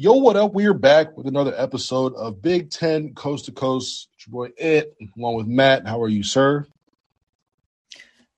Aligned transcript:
Yo, 0.00 0.12
what 0.12 0.36
up? 0.36 0.54
We 0.54 0.66
are 0.66 0.74
back 0.74 1.16
with 1.16 1.26
another 1.26 1.52
episode 1.56 2.14
of 2.14 2.40
Big 2.40 2.70
Ten 2.70 3.14
Coast 3.14 3.46
to 3.46 3.50
Coast. 3.50 4.06
It's 4.14 4.28
your 4.28 4.46
boy 4.46 4.52
Ant, 4.56 4.86
along 5.18 5.34
with 5.34 5.48
Matt. 5.48 5.88
How 5.88 6.00
are 6.00 6.08
you, 6.08 6.22
sir? 6.22 6.68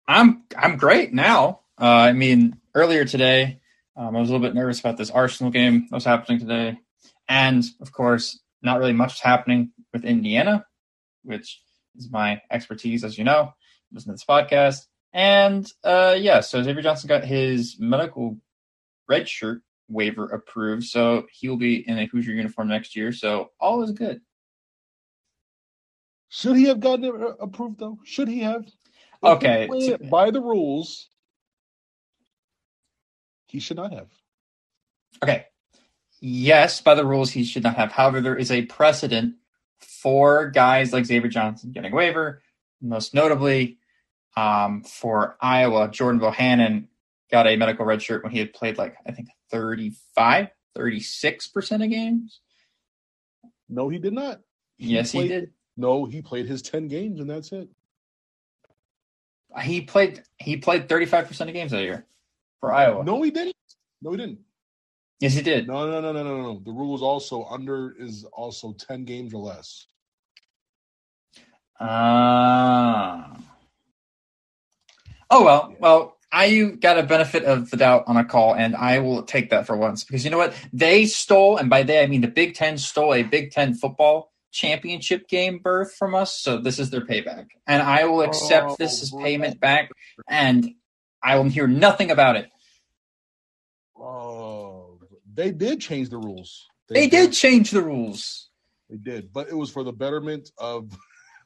I'm 0.09 0.45
I'm 0.57 0.79
great 0.79 1.13
now. 1.13 1.61
Uh, 1.79 1.85
I 1.85 2.13
mean, 2.15 2.59
earlier 2.75 3.05
today, 3.05 3.61
um, 3.95 4.17
I 4.17 4.21
was 4.21 4.31
a 4.31 4.33
little 4.33 4.49
bit 4.49 4.55
nervous 4.55 4.81
about 4.81 4.97
this 4.97 5.11
Arsenal 5.11 5.53
game 5.53 5.87
that 5.91 5.95
was 5.95 6.07
happening 6.07 6.39
today, 6.39 6.79
and 7.29 7.63
of 7.83 7.93
course, 7.93 8.41
not 8.63 8.79
really 8.79 8.95
much 8.95 9.21
happening 9.21 9.73
with 9.93 10.07
Indiana, 10.07 10.65
which 11.25 11.61
is 11.95 12.11
my 12.11 12.41
expertise, 12.51 13.05
as 13.05 13.19
you 13.19 13.25
know. 13.25 13.53
Listen 13.93 14.09
to 14.09 14.15
this 14.15 14.25
podcast, 14.25 14.87
and 15.13 15.71
uh, 15.85 16.17
yeah, 16.17 16.41
so 16.41 16.63
Xavier 16.63 16.81
Johnson 16.81 17.09
got 17.09 17.25
his 17.25 17.77
medical 17.79 18.39
red 19.07 19.29
shirt 19.29 19.61
waiver 19.91 20.27
approved, 20.27 20.85
so 20.85 21.27
he 21.33 21.49
will 21.49 21.57
be 21.57 21.87
in 21.89 21.99
a 21.99 22.07
Hoosier 22.07 22.33
uniform 22.33 22.69
next 22.69 22.97
year. 22.97 23.13
So 23.13 23.51
all 23.61 23.83
is 23.83 23.93
good. 23.93 24.21
Should 26.29 26.57
he 26.57 26.65
have 26.65 26.81
gotten 26.81 27.05
it 27.05 27.15
uh, 27.15 27.35
approved 27.41 27.81
though? 27.81 27.99
Should 28.05 28.29
he 28.29 28.41
have? 28.41 28.65
If 28.65 28.73
Okay, 29.23 29.69
he 29.73 29.97
by 29.97 30.31
the 30.31 30.41
rules, 30.41 31.09
he 33.49 33.59
should 33.59 33.77
not 33.77 33.93
have. 33.93 34.09
Okay. 35.23 35.47
Yes, 36.21 36.81
by 36.81 36.95
the 36.95 37.05
rules, 37.05 37.31
he 37.31 37.45
should 37.45 37.63
not 37.63 37.77
have. 37.77 37.93
However, 37.93 38.21
there 38.21 38.37
is 38.37 38.51
a 38.51 38.63
precedent 38.63 39.37
for 39.79 40.51
guys 40.51 40.93
like 40.93 41.07
Xavier 41.07 41.31
Johnson 41.31 41.73
getting 41.73 41.93
a 41.93 41.97
waiver. 41.97 42.43
Most 42.81 43.15
notably, 43.15 43.79
um, 44.37 44.83
for 44.85 45.37
Iowa, 45.41 45.89
Jordan 45.91 46.21
Bohannon 46.21 46.87
got 47.31 47.47
a 47.47 47.57
medical 47.57 47.85
red 47.85 48.03
shirt 48.03 48.23
when 48.23 48.33
he 48.33 48.39
had 48.39 48.53
played 48.53 48.79
like, 48.79 48.97
I 49.07 49.13
think 49.13 49.29
35, 49.51 50.49
36% 50.77 51.85
of 51.85 51.91
games. 51.91 52.41
No, 53.69 53.89
he 53.89 53.99
did 53.99 54.13
not. 54.13 54.41
He 54.77 54.89
yes, 54.95 55.13
played- 55.13 55.23
he 55.25 55.29
did. 55.29 55.51
No, 55.77 56.05
he 56.05 56.21
played 56.21 56.47
his 56.47 56.61
ten 56.63 56.89
games 56.89 57.21
and 57.21 57.31
that's 57.31 57.53
it. 57.53 57.69
He 59.63 59.81
played 59.81 60.23
he 60.39 60.57
played 60.59 60.89
35% 60.89 61.41
of 61.49 61.53
games 61.55 61.71
that 61.71 61.83
year 61.83 62.07
for 62.61 62.73
Iowa. 62.73 63.03
No, 63.03 63.23
he 63.23 63.31
didn't. 63.31 63.57
No, 64.03 64.11
he 64.11 64.17
didn't. 64.19 64.41
Yes, 65.21 65.35
he 65.35 65.43
did. 65.43 65.67
No, 65.67 65.91
no, 65.91 66.01
no, 66.01 66.13
no, 66.13 66.23
no, 66.23 66.43
no. 66.43 66.63
The 66.65 66.71
rule 66.73 66.95
is 66.95 67.03
also 67.03 67.45
under 67.45 67.95
is 67.99 68.25
also 68.33 68.73
ten 68.75 69.05
games 69.05 69.33
or 69.35 69.43
less. 69.43 69.87
Ah. 71.79 73.37
Oh 75.31 75.45
well, 75.45 75.75
well, 75.81 76.17
I 76.33 76.63
got 76.79 76.99
a 76.99 77.03
benefit 77.03 77.45
of 77.45 77.71
the 77.71 77.77
doubt 77.77 78.05
on 78.07 78.17
a 78.17 78.25
call, 78.25 78.55
and 78.55 78.77
I 78.77 79.01
will 79.01 79.23
take 79.23 79.51
that 79.51 79.67
for 79.67 79.77
once 79.77 80.05
because 80.05 80.25
you 80.25 80.31
know 80.31 80.39
what? 80.39 80.55
They 80.73 81.07
stole, 81.07 81.57
and 81.57 81.69
by 81.69 81.83
they 81.83 82.03
I 82.03 82.07
mean 82.07 82.21
the 82.21 82.29
Big 82.29 82.55
Ten 82.55 82.79
stole 82.79 83.15
a 83.15 83.23
Big 83.23 83.51
Ten 83.51 83.75
football 83.75 84.33
championship 84.53 85.29
game 85.29 85.59
berth 85.59 85.95
from 85.95 86.15
us. 86.15 86.39
So 86.39 86.59
this 86.59 86.79
is 86.79 86.91
their 86.91 87.05
payback, 87.05 87.49
and 87.67 87.83
I 87.83 88.05
will 88.05 88.23
accept 88.23 88.71
Oh, 88.71 88.77
this 88.79 89.03
as 89.03 89.13
payment 89.13 89.61
back, 89.61 89.91
and 90.29 90.75
I 91.23 91.37
will 91.37 91.45
hear 91.45 91.67
nothing 91.67 92.11
about 92.11 92.37
it. 92.37 92.49
Oh, 93.99 94.99
they 95.33 95.51
did 95.51 95.81
change 95.81 96.11
the 96.11 96.19
rules. 96.19 96.67
They 96.89 97.09
did 97.09 97.33
change 97.33 97.71
the 97.71 97.83
rules, 97.83 98.51
They 98.89 98.97
did, 98.97 99.33
but 99.33 99.49
it 99.49 99.55
was 99.55 99.71
for 99.71 99.85
the 99.85 99.93
betterment 99.93 100.51
of 100.59 100.97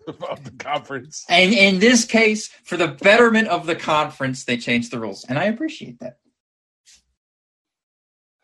of 0.28 0.44
the 0.44 0.50
conference. 0.52 1.24
and 1.28 1.52
in 1.52 1.78
this 1.78 2.04
case, 2.04 2.48
for 2.64 2.76
the 2.76 2.88
betterment 2.88 3.48
of 3.48 3.66
the 3.66 3.76
conference, 3.76 4.44
they 4.44 4.56
changed 4.56 4.90
the 4.90 5.00
rules, 5.00 5.24
and 5.28 5.38
I 5.38 5.44
appreciate 5.44 6.00
that. 6.00 6.18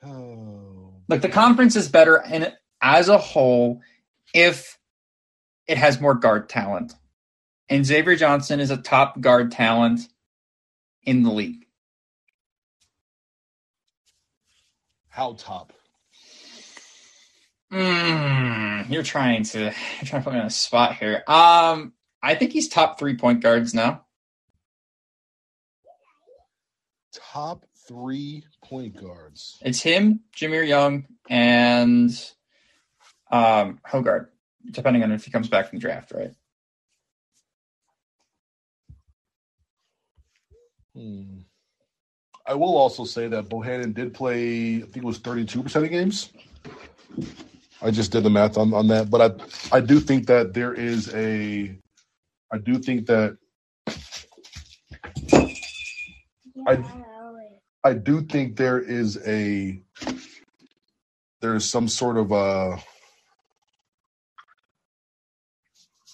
Oh, 0.03 0.95
Look, 1.09 1.23
the 1.23 1.29
conference 1.29 1.77
is 1.77 1.89
better 1.89 2.17
and 2.17 2.55
as 2.81 3.09
a 3.09 3.19
whole 3.19 3.81
if 4.33 4.79
it 5.67 5.77
has 5.77 6.01
more 6.01 6.15
guard 6.15 6.49
talent. 6.49 6.95
And 7.69 7.85
Xavier 7.85 8.17
Johnson 8.17 8.61
is 8.61 8.71
a 8.71 8.77
top 8.77 9.21
guard 9.21 9.53
talent 9.53 10.01
in 11.03 11.23
the 11.23 11.31
league. 11.31 11.67
how 15.21 15.35
top? 15.35 15.73
Mm, 17.73 18.91
you're 18.91 19.03
trying 19.05 19.45
to 19.45 19.61
you're 19.61 19.73
trying 20.05 20.23
to 20.23 20.25
put 20.25 20.33
me 20.33 20.41
on 20.41 20.47
a 20.47 20.51
spot 20.51 20.97
here. 20.97 21.23
Um, 21.29 21.93
I 22.23 22.35
think 22.35 22.53
he's 22.53 22.69
top 22.69 22.99
three 22.99 23.17
point 23.17 23.43
guards 23.43 23.75
now. 23.75 24.05
Top 27.15 27.65
three 27.87 28.45
point 28.65 28.97
guards. 29.01 29.59
It's 29.63 29.81
him, 29.81 30.21
Jahmir 30.37 30.67
Young, 30.67 31.07
and 31.29 32.11
um 33.31 33.79
Hoggard, 33.87 34.27
depending 34.73 35.05
on 35.05 35.13
if 35.13 35.25
he 35.25 35.31
comes 35.31 35.49
back 35.49 35.69
from 35.69 35.79
the 35.79 35.83
draft, 35.83 36.13
right? 36.13 36.33
Hmm. 40.97 41.39
I 42.45 42.55
will 42.55 42.77
also 42.77 43.05
say 43.05 43.29
that 43.29 43.49
Bohannon 43.49 43.95
did 43.95 44.13
play. 44.13 44.79
I 44.79 44.81
think 44.81 44.97
it 44.97 45.05
was 45.05 45.19
thirty-two 45.19 45.63
percent 45.63 45.85
of 45.85 45.91
games. 45.93 46.31
I 47.83 47.91
just 47.91 48.13
did 48.13 48.25
the 48.25 48.31
math 48.31 48.59
on, 48.59 48.75
on 48.75 48.89
that, 48.89 49.11
but 49.11 49.41
I 49.73 49.77
I 49.79 49.81
do 49.81 50.01
think 50.01 50.27
that 50.27 50.55
there 50.55 50.75
is 50.75 51.13
a. 51.15 51.77
I 52.53 52.59
do 52.59 52.79
think 52.79 53.07
that 53.07 53.39
I- 56.67 56.85
I 57.83 57.95
do 57.95 58.23
think 58.23 58.57
there 58.57 58.79
is 58.79 59.19
a 59.27 59.81
there 61.41 61.55
is 61.55 61.69
some 61.71 61.89
sort 61.89 62.19
of 62.19 62.33
a 62.33 62.79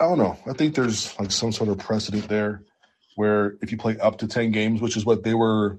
I 0.01 0.05
don't 0.05 0.19
know. 0.19 0.39
I 0.47 0.53
think 0.53 0.75
there's 0.75 1.19
like 1.19 1.33
some 1.33 1.53
sort 1.53 1.71
of 1.71 1.79
precedent 1.79 2.29
there 2.29 2.63
where 3.17 3.57
if 3.63 3.73
you 3.73 3.79
play 3.79 3.99
up 3.99 4.19
to 4.19 4.29
10 4.29 4.53
games, 4.53 4.81
which 4.81 4.97
is 4.97 5.05
what 5.07 5.25
they 5.25 5.35
were 5.35 5.79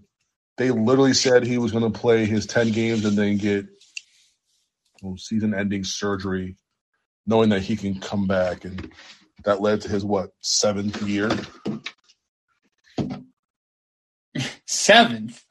they 0.58 0.72
literally 0.72 1.14
said 1.14 1.46
he 1.46 1.58
was 1.59 1.72
going 1.72 1.92
to 1.92 2.00
play 2.00 2.25
his 2.25 2.48
10 2.48 2.72
games 2.72 3.06
and 3.06 3.18
then 3.18 3.38
get 3.38 3.68
Um, 5.03 5.18
season 5.18 5.53
ending 5.53 5.84
surgery 5.84 6.58
knowing 7.25 7.50
that 7.50 7.62
he 7.62 7.75
can 7.75 8.00
come 8.00 8.25
back 8.25 8.66
and 8.66 8.91
that 9.44 9.62
led 9.62 9.81
to 9.81 9.90
his 9.90 10.03
what 10.03 10.31
seventh 10.41 11.02
year 11.03 11.30
Seventh. 14.66 15.44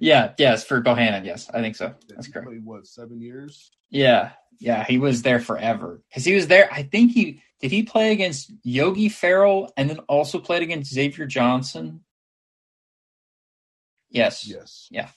Yeah, 0.00 0.32
yes, 0.38 0.64
for 0.64 0.82
Bohannon, 0.82 1.24
yes, 1.24 1.48
I 1.52 1.60
think 1.60 1.76
so. 1.76 1.94
That's 2.08 2.28
correct. 2.28 2.48
played, 2.48 2.64
what 2.64 2.86
seven 2.86 3.20
years 3.20 3.70
Yeah, 3.90 4.32
yeah, 4.60 4.84
he 4.84 4.98
was 4.98 5.22
there 5.22 5.40
forever 5.40 6.02
because 6.08 6.24
he 6.24 6.34
was 6.34 6.46
there. 6.46 6.72
I 6.72 6.82
think 6.82 7.12
he 7.12 7.42
did. 7.60 7.70
He 7.72 7.82
play 7.82 8.12
against 8.12 8.52
Yogi 8.62 9.08
Ferrell 9.08 9.72
and 9.76 9.90
then 9.90 9.98
also 10.00 10.38
played 10.38 10.62
against 10.62 10.92
Xavier 10.92 11.26
Johnson. 11.26 12.04
Yes, 14.10 14.46
yes 14.46 14.88
Yeah. 14.90 15.08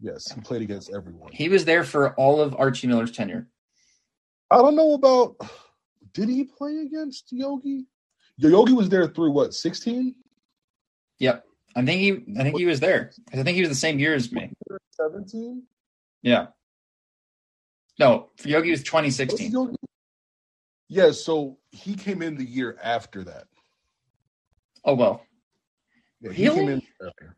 Yes 0.00 0.30
he 0.32 0.40
played 0.40 0.62
against 0.62 0.92
everyone 0.92 1.32
he 1.32 1.48
was 1.48 1.64
there 1.64 1.84
for 1.84 2.14
all 2.14 2.40
of 2.40 2.54
Archie 2.56 2.86
Miller's 2.86 3.12
tenure. 3.12 3.48
I 4.50 4.58
don't 4.58 4.76
know 4.76 4.92
about. 4.94 5.36
Did 6.12 6.28
he 6.28 6.44
play 6.44 6.78
against 6.78 7.32
Yogi? 7.32 7.86
Yogi 8.38 8.72
was 8.72 8.88
there 8.88 9.08
through 9.08 9.32
what 9.32 9.54
sixteen? 9.54 10.14
Yep, 11.18 11.44
I 11.74 11.84
think 11.84 12.00
he. 12.00 12.38
I 12.38 12.42
think 12.42 12.56
he 12.56 12.64
was 12.66 12.80
there. 12.80 13.10
I 13.32 13.42
think 13.42 13.56
he 13.56 13.60
was 13.60 13.70
the 13.70 13.74
same 13.74 13.98
year 13.98 14.14
as 14.14 14.30
me. 14.30 14.52
Seventeen. 14.92 15.64
Yeah. 16.22 16.48
No, 17.98 18.28
Yogi 18.44 18.70
was 18.70 18.82
2016. 18.82 19.74
Yeah, 20.88 21.12
so 21.12 21.58
he 21.70 21.94
came 21.94 22.20
in 22.20 22.36
the 22.36 22.44
year 22.44 22.76
after 22.82 23.24
that. 23.24 23.46
Oh 24.84 24.94
well, 24.94 25.22
Yeah, 26.20 26.32
he 26.32 26.48
came 26.48 26.68
in 26.68 26.82
after. 27.04 27.36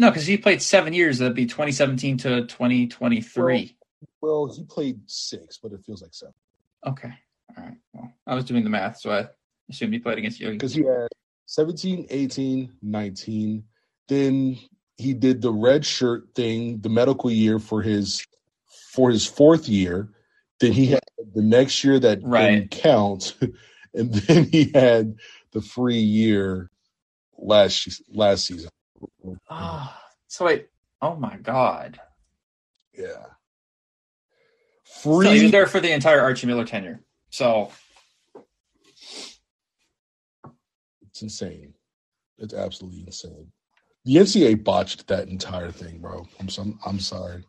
No, 0.00 0.10
because 0.10 0.26
he 0.26 0.38
played 0.38 0.62
seven 0.62 0.94
years. 0.94 1.18
That'd 1.18 1.36
be 1.36 1.44
2017 1.44 2.16
to 2.18 2.46
2023. 2.46 3.76
Well, 4.22 4.50
he 4.54 4.64
played 4.64 4.98
six, 5.06 5.58
but 5.62 5.72
it 5.72 5.80
feels 5.84 6.00
like 6.02 6.14
seven 6.14 6.32
Okay. 6.86 7.12
All 7.56 7.64
right. 7.64 7.76
Well, 7.92 8.12
I 8.26 8.34
was 8.34 8.46
doing 8.46 8.64
the 8.64 8.70
math, 8.70 8.98
so 8.98 9.10
I 9.12 9.26
assumed 9.68 9.92
he 9.92 9.98
played 9.98 10.16
against 10.16 10.40
Yogi. 10.40 10.54
because 10.56 10.72
he 10.74 10.84
had 10.84 11.08
17, 11.46 12.06
18, 12.08 12.72
19. 12.82 13.64
Then 14.08 14.58
he 14.96 15.12
did 15.12 15.42
the 15.42 15.52
red 15.52 15.84
shirt 15.84 16.34
thing, 16.34 16.80
the 16.80 16.88
medical 16.88 17.30
year 17.30 17.58
for 17.58 17.82
his 17.82 18.24
for 18.92 19.10
his 19.10 19.26
fourth 19.26 19.68
year. 19.68 20.08
Then 20.60 20.72
he 20.72 20.86
had 20.86 21.00
the 21.34 21.42
next 21.42 21.84
year 21.84 21.98
that 22.00 22.20
Right. 22.22 22.50
didn't 22.52 22.70
count, 22.70 23.34
and 23.94 24.14
then 24.14 24.44
he 24.44 24.70
had 24.74 25.16
the 25.52 25.60
free 25.60 25.98
year 26.00 26.70
last 27.36 28.02
last 28.08 28.46
season. 28.46 28.70
Ah, 29.50 29.99
so 30.30 30.44
wait. 30.46 30.68
Oh 31.02 31.16
my 31.16 31.36
God. 31.38 31.98
Yeah, 32.96 33.26
So 34.84 35.20
free. 35.20 35.42
was 35.42 35.50
there 35.50 35.66
for 35.66 35.80
the 35.80 35.90
entire 35.92 36.20
Archie 36.20 36.46
Miller 36.46 36.64
tenure. 36.64 37.00
So 37.30 37.70
It's 41.08 41.22
insane. 41.22 41.74
It's 42.38 42.54
absolutely 42.54 43.04
insane. 43.06 43.52
The 44.04 44.16
NCAA 44.16 44.62
botched 44.64 45.06
that 45.08 45.28
entire 45.28 45.70
thing, 45.70 45.98
bro. 45.98 46.26
I'm 46.38 46.48
so, 46.48 46.72
I'm 46.86 47.00
sorry. 47.00 47.44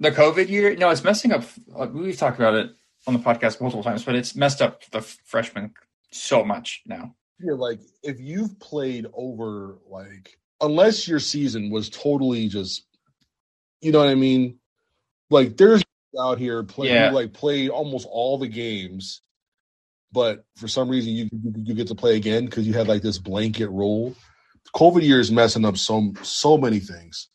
The 0.00 0.10
COVID 0.10 0.48
year, 0.48 0.74
no, 0.76 0.90
it's 0.90 1.04
messing 1.04 1.32
up. 1.32 1.44
We've 1.92 2.16
talked 2.16 2.38
about 2.38 2.54
it 2.54 2.70
on 3.06 3.14
the 3.14 3.20
podcast 3.20 3.60
multiple 3.60 3.82
times, 3.82 4.04
but 4.04 4.14
it's 4.14 4.34
messed 4.36 4.62
up 4.62 4.84
the 4.90 5.00
freshmen 5.02 5.74
so 6.12 6.44
much 6.44 6.82
now. 6.86 7.14
Yeah, 7.40 7.54
like 7.54 7.80
if 8.02 8.20
you've 8.20 8.58
played 8.60 9.06
over 9.12 9.78
like 9.88 10.38
unless 10.60 11.08
your 11.08 11.20
season 11.20 11.70
was 11.70 11.90
totally 11.90 12.48
just 12.48 12.84
you 13.80 13.92
know 13.92 14.00
what 14.00 14.08
I 14.08 14.14
mean? 14.16 14.58
Like 15.30 15.56
there's 15.56 15.82
out 16.20 16.38
here 16.38 16.62
playing 16.64 16.94
Yeah. 16.94 17.10
like 17.10 17.32
played 17.32 17.70
almost 17.70 18.06
all 18.10 18.38
the 18.38 18.48
games, 18.48 19.22
but 20.12 20.44
for 20.56 20.68
some 20.68 20.88
reason 20.88 21.12
you 21.12 21.28
you, 21.32 21.52
you 21.64 21.74
get 21.74 21.88
to 21.88 21.94
play 21.94 22.16
again 22.16 22.46
because 22.46 22.66
you 22.66 22.74
had 22.74 22.88
like 22.88 23.02
this 23.02 23.18
blanket 23.18 23.68
rule. 23.68 24.16
COVID 24.74 25.02
year 25.02 25.20
is 25.20 25.30
messing 25.32 25.64
up 25.64 25.76
so 25.78 26.12
so 26.22 26.58
many 26.58 26.80
things. 26.80 27.28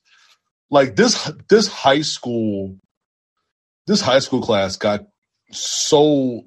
Like 0.69 0.95
this 0.95 1.31
this 1.49 1.67
high 1.67 2.01
school 2.01 2.77
this 3.87 4.01
high 4.01 4.19
school 4.19 4.41
class 4.41 4.77
got 4.77 5.05
so 5.51 6.45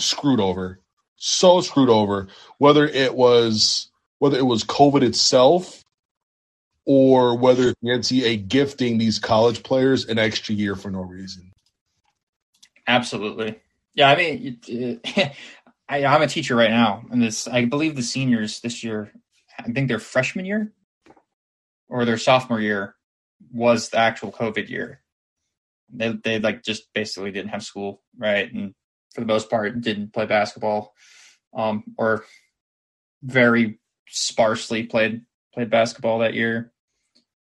screwed 0.00 0.40
over 0.40 0.80
so 1.16 1.60
screwed 1.60 1.88
over 1.90 2.28
whether 2.58 2.86
it 2.86 3.14
was 3.14 3.90
whether 4.18 4.38
it 4.38 4.46
was 4.46 4.64
covid 4.64 5.02
itself 5.02 5.84
or 6.84 7.36
whether 7.36 7.74
the 7.82 7.88
ncaa 7.90 8.48
gifting 8.48 8.98
these 8.98 9.18
college 9.18 9.62
players 9.62 10.06
an 10.06 10.18
extra 10.18 10.54
year 10.54 10.74
for 10.74 10.90
no 10.90 11.00
reason 11.02 11.50
Absolutely. 12.88 13.60
Yeah, 13.94 14.10
I 14.10 14.16
mean, 14.16 14.58
it- 14.66 15.36
I, 15.90 16.04
I'm 16.04 16.20
a 16.20 16.26
teacher 16.26 16.54
right 16.54 16.70
now, 16.70 17.06
and 17.10 17.22
this 17.22 17.48
I 17.48 17.64
believe 17.64 17.96
the 17.96 18.02
seniors 18.02 18.60
this 18.60 18.84
year, 18.84 19.10
I 19.58 19.70
think 19.72 19.88
their 19.88 19.98
freshman 19.98 20.44
year 20.44 20.70
or 21.88 22.04
their 22.04 22.18
sophomore 22.18 22.60
year 22.60 22.94
was 23.54 23.88
the 23.88 23.96
actual 23.96 24.30
COVID 24.30 24.68
year. 24.68 25.00
They 25.90 26.12
they 26.12 26.38
like 26.40 26.62
just 26.62 26.92
basically 26.92 27.30
didn't 27.30 27.52
have 27.52 27.62
school, 27.62 28.02
right? 28.18 28.52
And 28.52 28.74
for 29.14 29.22
the 29.22 29.26
most 29.26 29.48
part, 29.48 29.80
didn't 29.80 30.12
play 30.12 30.26
basketball, 30.26 30.92
um, 31.54 31.84
or 31.96 32.24
very 33.22 33.80
sparsely 34.10 34.84
played 34.84 35.22
played 35.54 35.70
basketball 35.70 36.20
that 36.20 36.34
year. 36.34 36.72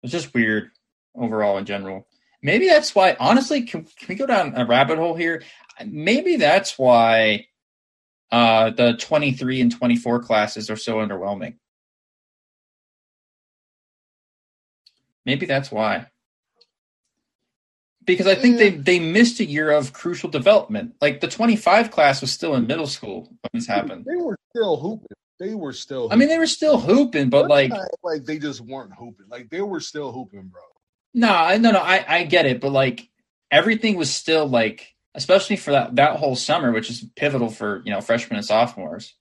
It's 0.03 0.11
just 0.11 0.33
weird 0.33 0.71
overall 1.15 1.57
in 1.57 1.65
general. 1.65 2.07
Maybe 2.41 2.67
that's 2.67 2.93
why. 2.93 3.15
Honestly, 3.19 3.63
can, 3.63 3.83
can 3.83 4.07
we 4.07 4.15
go 4.15 4.25
down 4.25 4.53
a 4.55 4.65
rabbit 4.65 4.97
hole 4.97 5.15
here? 5.15 5.43
Maybe 5.85 6.37
that's 6.37 6.77
why 6.77 7.47
uh, 8.31 8.71
the 8.71 8.93
23 8.97 9.61
and 9.61 9.71
24 9.71 10.21
classes 10.21 10.69
are 10.69 10.75
so 10.75 10.97
underwhelming. 10.97 11.55
Maybe 15.25 15.45
that's 15.45 15.71
why. 15.71 16.07
Because 18.05 18.27
I 18.27 18.35
think 18.35 18.57
they, 18.57 18.69
they 18.69 18.99
missed 18.99 19.41
a 19.41 19.45
year 19.45 19.69
of 19.69 19.91
crucial 19.91 20.29
development. 20.29 20.93
Like 21.01 21.19
the 21.19 21.27
25 21.27 21.91
class 21.91 22.21
was 22.21 22.31
still 22.31 22.55
in 22.55 22.65
middle 22.65 22.87
school 22.87 23.23
when 23.41 23.49
this 23.53 23.67
happened. 23.67 24.05
they 24.05 24.15
were 24.15 24.37
still 24.53 24.77
hooping 24.77 25.16
they 25.39 25.55
were 25.55 25.73
still 25.73 26.09
I 26.11 26.15
mean, 26.15 26.29
they 26.29 26.37
were 26.37 26.47
still 26.47 26.79
hooping, 26.79 27.29
but 27.29 27.47
like, 27.47 27.71
like 28.03 28.25
they 28.25 28.39
just 28.39 28.61
weren't 28.61 28.93
hooping. 28.93 29.27
Like 29.29 29.49
they 29.49 29.61
were 29.61 29.79
still 29.79 30.11
hooping 30.11 30.47
bro. 30.47 30.61
No, 31.13 31.33
I 31.33 31.57
no, 31.57 31.71
no, 31.71 31.79
I, 31.79 32.05
I 32.07 32.23
get 32.23 32.45
it, 32.45 32.61
but 32.61 32.71
like 32.71 33.09
everything 33.51 33.97
was 33.97 34.13
still 34.13 34.47
like, 34.47 34.93
especially 35.15 35.55
for 35.57 35.71
that 35.71 35.95
that 35.97 36.17
whole 36.17 36.35
summer, 36.35 36.71
which 36.71 36.89
is 36.89 37.05
pivotal 37.15 37.49
for 37.49 37.81
you 37.85 37.91
know 37.91 38.01
freshmen 38.01 38.37
and 38.37 38.45
sophomores, 38.45 39.15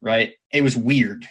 right? 0.00 0.34
It 0.52 0.62
was 0.62 0.76
weird, 0.76 1.26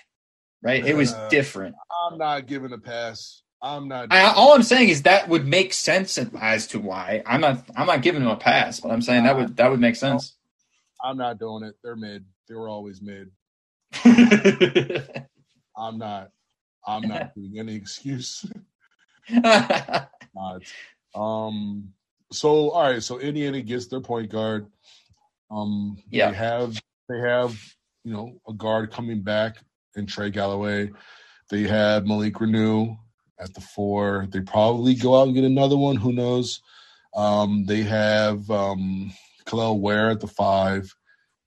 right? 0.64 0.86
It 0.86 0.96
was 0.96 1.14
Uh, 1.14 1.30
different. 1.30 1.76
i'm 2.12 2.18
not 2.18 2.48
giving 2.48 2.74
a 2.74 2.78
pass. 2.78 3.44
I'm 3.62 3.88
not 3.88 4.12
I, 4.12 4.34
all 4.34 4.54
I'm 4.54 4.64
saying 4.64 4.90
is 4.90 5.04
that 5.04 5.30
would 5.30 5.48
make 5.48 5.74
sense 5.74 6.18
as 6.42 6.68
to 6.68 6.80
why. 6.80 7.24
I'm 7.26 7.42
not 7.42 7.66
I'm 7.76 7.88
not 7.88 8.02
giving 8.02 8.22
them 8.22 8.32
a 8.32 8.38
pass, 8.38 8.80
but 8.80 8.92
I'm 8.92 9.02
saying 9.02 9.24
that 9.26 9.36
would 9.38 9.58
that 9.58 9.72
would 9.72 9.82
make 9.82 9.96
sense. 9.96 10.36
i'm 11.04 11.18
not 11.18 11.40
doing 11.40 11.64
it. 11.64 11.76
They're 11.84 11.96
mid. 11.96 12.26
They 12.48 12.56
were 12.56 12.70
always 12.70 13.02
mid 13.02 13.32
i'm 15.78 15.98
not 15.98 16.30
i'm 16.88 17.08
not 17.08 17.34
giving 17.36 17.60
any 17.60 17.76
excuse 17.76 18.46
not. 19.30 20.62
Um. 21.16 21.94
So 22.32 22.72
all 22.72 22.92
right. 22.92 23.04
So 23.04 23.20
Indiana 23.20 23.62
gets 23.62 23.88
their 23.88 24.02
point 24.02 24.30
guard. 24.30 24.68
Um. 25.52 25.98
Yeah. 26.10 26.32
They 26.32 26.38
have 26.38 26.82
they 27.08 27.20
have 27.20 27.60
you 28.04 28.14
know 28.14 28.42
a 28.48 28.54
guard 28.54 28.92
coming 28.92 29.22
back 29.22 29.58
in 29.96 30.06
Trey 30.06 30.30
Galloway. 30.30 30.92
They 31.50 31.64
have 31.64 32.06
Malik 32.06 32.36
Reneau 32.36 32.98
at 33.40 33.54
the 33.54 33.62
four. 33.62 34.28
They 34.30 34.42
probably 34.42 34.96
go 34.96 35.20
out 35.20 35.28
and 35.28 35.36
get 35.36 35.44
another 35.44 35.78
one. 35.78 35.96
Who 35.96 36.14
knows? 36.14 36.62
Um. 37.16 37.66
They 37.66 37.82
have 37.82 38.50
um 38.50 39.14
Kel'el 39.46 39.80
Ware 39.80 40.10
at 40.10 40.20
the 40.20 40.28
five. 40.28 40.94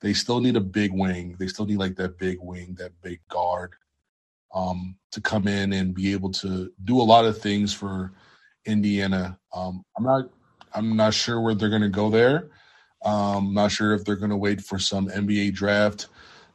They 0.02 0.12
still 0.12 0.40
need 0.40 0.56
a 0.56 0.60
big 0.60 0.92
wing. 0.92 1.36
They 1.38 1.46
still 1.46 1.64
need 1.64 1.78
like 1.78 1.96
that 1.96 2.18
big 2.18 2.38
wing, 2.40 2.74
that 2.78 3.00
big 3.02 3.20
guard 3.28 3.74
um, 4.52 4.96
to 5.12 5.20
come 5.20 5.46
in 5.46 5.72
and 5.72 5.94
be 5.94 6.12
able 6.12 6.30
to 6.32 6.72
do 6.84 7.00
a 7.00 7.02
lot 7.02 7.24
of 7.24 7.38
things 7.38 7.72
for 7.72 8.12
Indiana. 8.66 9.38
Um, 9.54 9.84
I'm 9.96 10.04
not 10.04 10.28
I'm 10.74 10.96
not 10.96 11.14
sure 11.14 11.40
where 11.40 11.54
they're 11.54 11.68
going 11.68 11.82
to 11.82 11.88
go 11.88 12.10
there. 12.10 12.50
Um, 13.04 13.54
not 13.54 13.72
sure 13.72 13.94
if 13.94 14.04
they're 14.04 14.16
going 14.16 14.30
to 14.30 14.36
wait 14.36 14.60
for 14.60 14.78
some 14.78 15.08
NBA 15.08 15.54
draft 15.54 16.08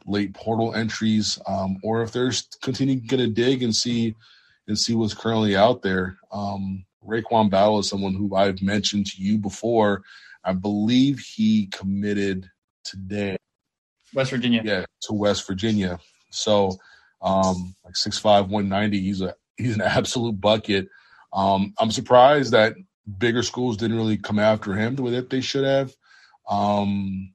late 0.06 0.32
portal 0.34 0.74
entries 0.74 1.38
um, 1.46 1.76
or 1.82 2.02
if 2.02 2.12
they're 2.12 2.32
continuing 2.62 3.04
going 3.06 3.20
to 3.20 3.28
dig 3.28 3.62
and 3.62 3.74
see 3.74 4.14
and 4.66 4.78
see 4.78 4.94
what's 4.94 5.14
currently 5.14 5.56
out 5.56 5.82
there. 5.82 6.18
Um, 6.32 6.84
RaeQuan 7.06 7.50
Battle 7.50 7.78
is 7.78 7.88
someone 7.88 8.14
who 8.14 8.34
I've 8.34 8.60
mentioned 8.60 9.06
to 9.06 9.22
you 9.22 9.38
before. 9.38 10.02
I 10.44 10.52
believe 10.52 11.20
he 11.20 11.66
committed 11.66 12.50
today 12.88 13.36
West 14.14 14.30
Virginia. 14.30 14.62
yeah, 14.64 14.84
to 15.02 15.12
West 15.12 15.46
Virginia. 15.46 15.98
So, 16.30 16.72
um, 17.22 17.74
like 17.84 17.96
six 17.96 18.18
five, 18.18 18.48
one 18.48 18.68
ninety. 18.68 19.00
He's 19.00 19.20
a 19.20 19.34
he's 19.56 19.74
an 19.74 19.82
absolute 19.82 20.40
bucket. 20.40 20.88
Um, 21.32 21.74
I'm 21.78 21.90
surprised 21.90 22.52
that 22.52 22.74
bigger 23.18 23.42
schools 23.42 23.76
didn't 23.76 23.96
really 23.96 24.16
come 24.16 24.38
after 24.38 24.74
him 24.74 24.96
the 24.96 25.02
way 25.02 25.12
that 25.12 25.30
they 25.30 25.40
should 25.40 25.64
have. 25.64 25.94
Um, 26.48 27.34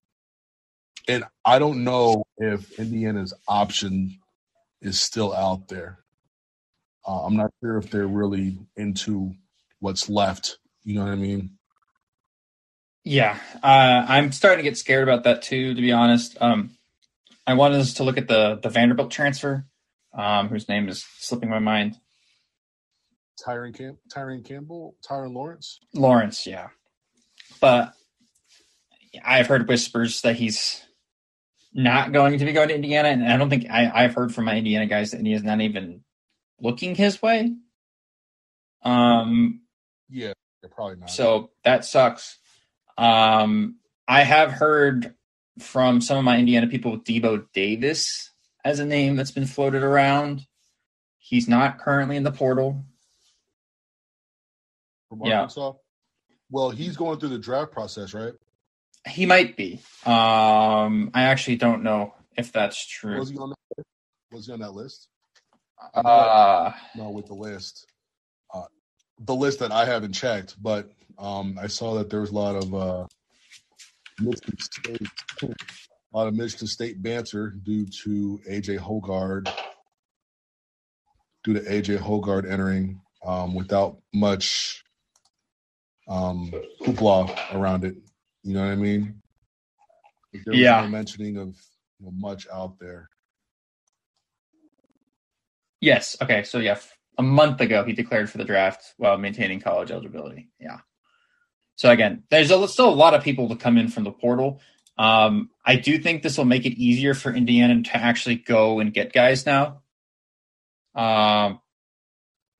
and 1.07 1.23
I 1.45 1.59
don't 1.59 1.83
know 1.83 2.23
if 2.38 2.79
Indiana's 2.79 3.33
option 3.47 4.17
is 4.81 5.00
still 5.00 5.33
out 5.33 5.67
there. 5.67 6.00
Uh, 7.05 7.25
I'm 7.25 7.35
not 7.35 7.51
sure 7.61 7.77
if 7.77 7.89
they're 7.89 8.07
really 8.07 8.57
into 8.75 9.33
what's 9.79 10.09
left. 10.09 10.57
You 10.83 10.95
know 10.95 11.03
what 11.03 11.11
I 11.11 11.15
mean? 11.15 11.57
Yeah, 13.03 13.38
uh, 13.62 14.05
I'm 14.07 14.31
starting 14.31 14.63
to 14.63 14.69
get 14.69 14.77
scared 14.77 15.03
about 15.03 15.24
that 15.25 15.41
too. 15.41 15.74
To 15.74 15.81
be 15.81 15.91
honest, 15.91 16.38
um, 16.41 16.72
I 17.45 17.53
wanted 17.55 17.81
us 17.81 17.95
to 17.95 18.03
look 18.03 18.17
at 18.17 18.27
the 18.27 18.60
the 18.62 18.69
Vanderbilt 18.69 19.12
transfer, 19.12 19.65
um, 20.13 20.48
whose 20.48 20.69
name 20.69 20.88
is 20.88 21.05
slipping 21.19 21.50
my 21.50 21.60
mind. 21.60 21.98
Tyron 23.45 23.75
Camp, 23.75 23.98
Tyron 24.10 24.45
Campbell, 24.45 24.95
Tyrin 25.05 25.33
Lawrence. 25.33 25.79
Lawrence, 25.93 26.48
yeah, 26.48 26.67
but 27.60 27.93
I've 29.24 29.48
heard 29.48 29.67
whispers 29.67 30.22
that 30.22 30.38
he's 30.38 30.81
not 31.74 32.13
going 32.13 32.39
to 32.39 32.45
be 32.45 32.53
going 32.53 32.69
to 32.69 32.75
Indiana, 32.75 33.10
and 33.10 33.27
I 33.27 33.36
don't 33.36 33.50
think 33.50 33.69
I, 33.69 33.91
I've 33.93 34.15
heard 34.15 34.33
from 34.33 34.45
my 34.45 34.55
Indiana 34.55 34.86
guys 34.86 35.12
that 35.12 35.17
Indiana's 35.17 35.43
not 35.43 35.60
even 35.60 36.05
looking 36.62 36.95
his 36.95 37.22
way. 37.22 37.53
Um, 38.83 39.62
Yeah, 40.10 40.33
probably 40.72 40.98
not. 40.98 41.10
So 41.10 41.51
that 41.63 41.83
sucks. 41.83 42.38
Um, 42.97 43.77
I 44.07 44.23
have 44.23 44.51
heard 44.51 45.13
from 45.59 46.01
some 46.01 46.17
of 46.17 46.23
my 46.23 46.38
Indiana 46.38 46.67
people 46.67 47.00
Devo 47.00 47.45
Davis 47.53 48.31
as 48.65 48.79
a 48.79 48.85
name 48.85 49.15
that's 49.15 49.31
been 49.31 49.45
floated 49.45 49.83
around. 49.83 50.45
He's 51.17 51.47
not 51.47 51.79
currently 51.79 52.17
in 52.17 52.23
the 52.23 52.31
portal. 52.31 52.85
from 55.09 55.21
Yeah. 55.23 55.47
Well, 56.50 56.69
he's 56.69 56.97
going 56.97 57.19
through 57.19 57.29
the 57.29 57.39
draft 57.39 57.71
process, 57.71 58.13
right? 58.13 58.33
He 59.07 59.25
might 59.25 59.57
be. 59.57 59.81
Um, 60.05 61.12
I 61.13 61.23
actually 61.23 61.57
don't 61.57 61.83
know 61.83 62.13
if 62.38 62.51
that's 62.51 62.85
true. 62.88 63.19
Was 63.19 63.29
he 63.29 63.38
on 63.38 63.50
that 63.50 63.55
list? 63.77 63.88
Was 64.31 64.45
he 64.47 64.53
on 64.53 64.59
that 64.59 64.73
list? 64.73 65.07
Uh, 65.93 66.71
No, 66.95 67.09
with 67.09 67.25
the 67.27 67.33
list. 67.33 67.85
Uh, 68.53 68.63
the 69.19 69.35
list 69.35 69.59
that 69.59 69.71
I 69.71 69.85
haven't 69.85 70.13
checked, 70.13 70.62
but 70.62 70.89
um, 71.17 71.58
I 71.62 71.67
saw 71.67 71.96
that 71.96 72.10
there 72.10 72.22
was 72.22 72.32
a 72.32 72.36
lot 72.36 72.55
of 72.55 72.74
uh, 72.74 73.05
Michigan 74.20 74.58
State, 74.60 75.08
a 75.43 76.17
lot 76.17 76.27
of 76.27 76.34
Michigan 76.36 76.67
State 76.67 77.01
banter 77.01 77.50
due 77.50 77.86
to 78.03 78.39
AJ 78.50 78.79
Hoggard, 78.79 79.50
due 81.43 81.53
to 81.53 81.60
AJ 81.62 82.00
Hoggard 82.00 82.50
entering 82.50 83.01
um, 83.25 83.53
without 83.55 83.98
much 84.13 84.84
um, 86.08 86.51
hoopla 86.82 87.55
around 87.55 87.86
it. 87.86 87.96
You 88.43 88.53
know 88.55 88.62
what 88.65 88.72
I 88.72 88.75
mean? 88.75 89.22
There 90.34 90.53
was 90.53 90.60
Yeah. 90.62 90.82
no 90.82 90.88
mentioning 90.88 91.38
of 91.38 91.55
you 92.00 92.05
know, 92.08 92.12
much 92.12 92.48
out 92.51 92.77
there. 92.79 93.10
yes. 95.82 96.15
Okay. 96.22 96.43
So 96.43 96.60
yeah, 96.60 96.79
a 97.17 97.24
month 97.24 97.62
ago 97.62 97.84
he 97.84 97.93
declared 97.93 98.29
for 98.29 98.38
the 98.38 98.46
draft 98.46 98.93
while 98.98 99.17
maintaining 99.17 99.60
college 99.60 99.91
eligibility. 99.91 100.50
Yeah. 100.60 100.79
So 101.75 101.89
again, 101.89 102.24
there's 102.30 102.51
a, 102.51 102.68
still 102.68 102.89
a 102.89 102.92
lot 102.92 103.13
of 103.13 103.24
people 103.24 103.50
to 103.50 103.56
come 103.56 103.77
in 103.77 103.88
from 103.88 104.03
the 104.03 104.12
portal. 104.12 104.62
Um, 104.98 105.50
I 105.65 105.75
do 105.77 105.98
think 105.98 106.22
this 106.22 106.38
will 106.38 106.46
make 106.46 106.65
it 106.65 106.80
easier 106.80 107.13
for 107.13 107.34
Indiana 107.34 107.82
to 107.82 107.98
actually 107.98 108.36
go 108.36 108.80
and 108.80 108.94
get 108.94 109.13
guys 109.13 109.46
now. 109.46 109.82
Um, 110.96 111.60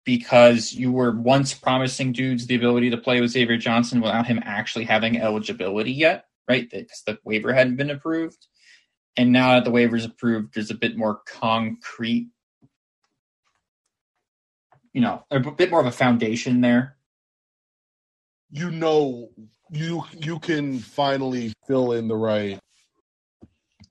because 0.06 0.74
you 0.74 0.92
were 0.92 1.12
once 1.12 1.54
promising 1.54 2.12
dudes 2.12 2.48
the 2.48 2.56
ability 2.56 2.90
to 2.90 2.98
play 2.98 3.22
with 3.22 3.32
Xavier 3.32 3.58
Johnson 3.58 4.02
without 4.02 4.28
him 4.28 4.40
actually 4.44 4.86
having 4.86 5.18
eligibility 5.18 5.92
yet, 5.92 6.26
right? 6.48 6.70
Because 6.70 7.04
the 7.06 7.20
waiver 7.24 7.54
hadn't 7.54 7.78
been 7.78 7.90
approved. 7.90 8.48
And 9.16 9.32
now 9.32 9.54
that 9.54 9.64
the 9.64 9.72
waiver's 9.72 10.06
approved, 10.06 10.54
there's 10.54 10.72
a 10.72 10.76
bit 10.76 10.98
more 10.98 11.22
concrete, 11.26 12.30
you 14.92 15.02
know, 15.02 15.24
a 15.32 15.40
bit 15.40 15.70
more 15.70 15.80
of 15.80 15.86
a 15.86 15.92
foundation 15.92 16.62
there. 16.62 16.98
You 18.56 18.70
know, 18.70 19.32
you 19.72 20.04
you 20.16 20.38
can 20.38 20.78
finally 20.78 21.54
fill 21.68 21.94
in 21.94 22.08
the 22.08 22.16
right 22.16 22.60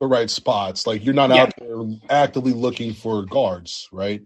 the 0.00 0.06
right 0.06 0.30
spots. 0.30 0.86
Like 0.86 1.04
you're 1.04 1.14
not 1.14 1.30
yeah. 1.30 1.42
out 1.42 1.54
there 1.58 1.82
actively 2.08 2.52
looking 2.52 2.94
for 2.94 3.24
guards, 3.24 3.88
right? 3.90 4.22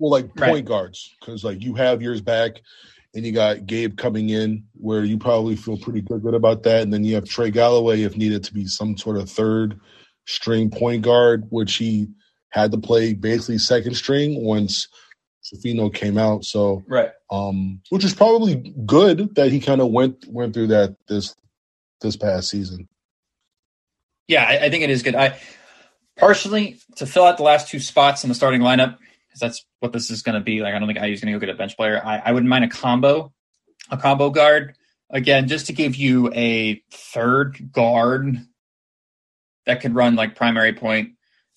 Well, 0.00 0.10
like 0.10 0.34
point 0.34 0.50
right. 0.50 0.64
guards, 0.64 1.14
because 1.20 1.44
like 1.44 1.62
you 1.62 1.74
have 1.74 2.02
yours 2.02 2.20
back, 2.20 2.60
and 3.14 3.24
you 3.24 3.30
got 3.30 3.66
Gabe 3.66 3.96
coming 3.96 4.30
in, 4.30 4.64
where 4.74 5.04
you 5.04 5.18
probably 5.18 5.54
feel 5.54 5.78
pretty 5.78 6.00
good, 6.00 6.22
good 6.22 6.34
about 6.34 6.64
that, 6.64 6.82
and 6.82 6.92
then 6.92 7.04
you 7.04 7.14
have 7.14 7.24
Trey 7.24 7.52
Galloway 7.52 8.02
if 8.02 8.16
needed 8.16 8.42
to 8.44 8.52
be 8.52 8.66
some 8.66 8.98
sort 8.98 9.18
of 9.18 9.30
third 9.30 9.78
string 10.26 10.68
point 10.68 11.02
guard, 11.02 11.44
which 11.50 11.76
he 11.76 12.08
had 12.50 12.72
to 12.72 12.78
play 12.78 13.14
basically 13.14 13.58
second 13.58 13.94
string 13.94 14.44
once 14.44 14.88
Schifino 15.44 15.92
came 15.92 16.18
out. 16.18 16.44
So 16.44 16.82
right, 16.86 17.10
um, 17.30 17.80
which 17.90 18.04
is 18.04 18.14
probably 18.14 18.74
good 18.86 19.34
that 19.34 19.52
he 19.52 19.60
kind 19.60 19.80
of 19.80 19.90
went 19.90 20.26
went 20.26 20.54
through 20.54 20.68
that 20.68 20.96
this 21.08 21.34
this 22.00 22.16
past 22.16 22.48
season. 22.48 22.88
Yeah, 24.26 24.44
I, 24.44 24.66
I 24.66 24.70
think 24.70 24.84
it 24.84 24.90
is 24.90 25.02
good. 25.02 25.14
I 25.14 25.38
partially 26.16 26.78
to 26.96 27.06
fill 27.06 27.24
out 27.24 27.36
the 27.36 27.42
last 27.42 27.68
two 27.68 27.80
spots 27.80 28.24
in 28.24 28.28
the 28.28 28.34
starting 28.34 28.60
lineup 28.60 28.98
because 29.28 29.40
that's 29.40 29.66
what 29.80 29.92
this 29.92 30.10
is 30.10 30.22
going 30.22 30.34
to 30.34 30.40
be. 30.40 30.60
Like, 30.60 30.74
I 30.74 30.78
don't 30.78 30.88
think 30.88 31.00
IU's 31.00 31.20
going 31.20 31.32
to 31.32 31.38
go 31.38 31.44
get 31.44 31.54
a 31.54 31.58
bench 31.58 31.76
player. 31.76 32.00
I, 32.02 32.22
I 32.24 32.32
wouldn't 32.32 32.48
mind 32.48 32.64
a 32.64 32.68
combo, 32.68 33.32
a 33.90 33.96
combo 33.96 34.30
guard 34.30 34.76
again, 35.10 35.48
just 35.48 35.66
to 35.66 35.72
give 35.72 35.96
you 35.96 36.32
a 36.32 36.82
third 36.90 37.72
guard 37.72 38.38
that 39.66 39.80
could 39.80 39.94
run 39.94 40.14
like 40.14 40.36
primary 40.36 40.72
point 40.72 41.12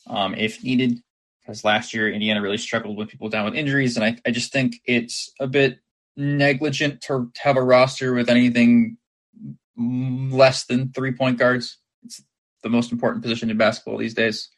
um, 0.08 0.36
if 0.36 0.64
needed. 0.64 1.00
Because 1.48 1.64
last 1.64 1.94
year 1.94 2.12
Indiana 2.12 2.42
really 2.42 2.58
struggled 2.58 2.98
with 2.98 3.08
people 3.08 3.30
down 3.30 3.46
with 3.46 3.56
injuries, 3.56 3.96
and 3.96 4.04
I, 4.04 4.18
I 4.26 4.32
just 4.32 4.52
think 4.52 4.82
it's 4.84 5.32
a 5.40 5.48
bit 5.48 5.80
negligent 6.18 7.00
to 7.04 7.32
have 7.38 7.56
a 7.56 7.64
roster 7.64 8.14
with 8.14 8.30
anything 8.30 8.98
less 9.78 10.66
than 10.66 10.92
three 10.92 11.14
point 11.14 11.38
guards. 11.38 11.78
It's 12.04 12.22
the 12.64 12.70
most 12.70 12.92
important 12.92 13.24
position 13.24 13.50
in 13.50 13.56
basketball 13.56 13.98
these 13.98 14.14
days. 14.14 14.50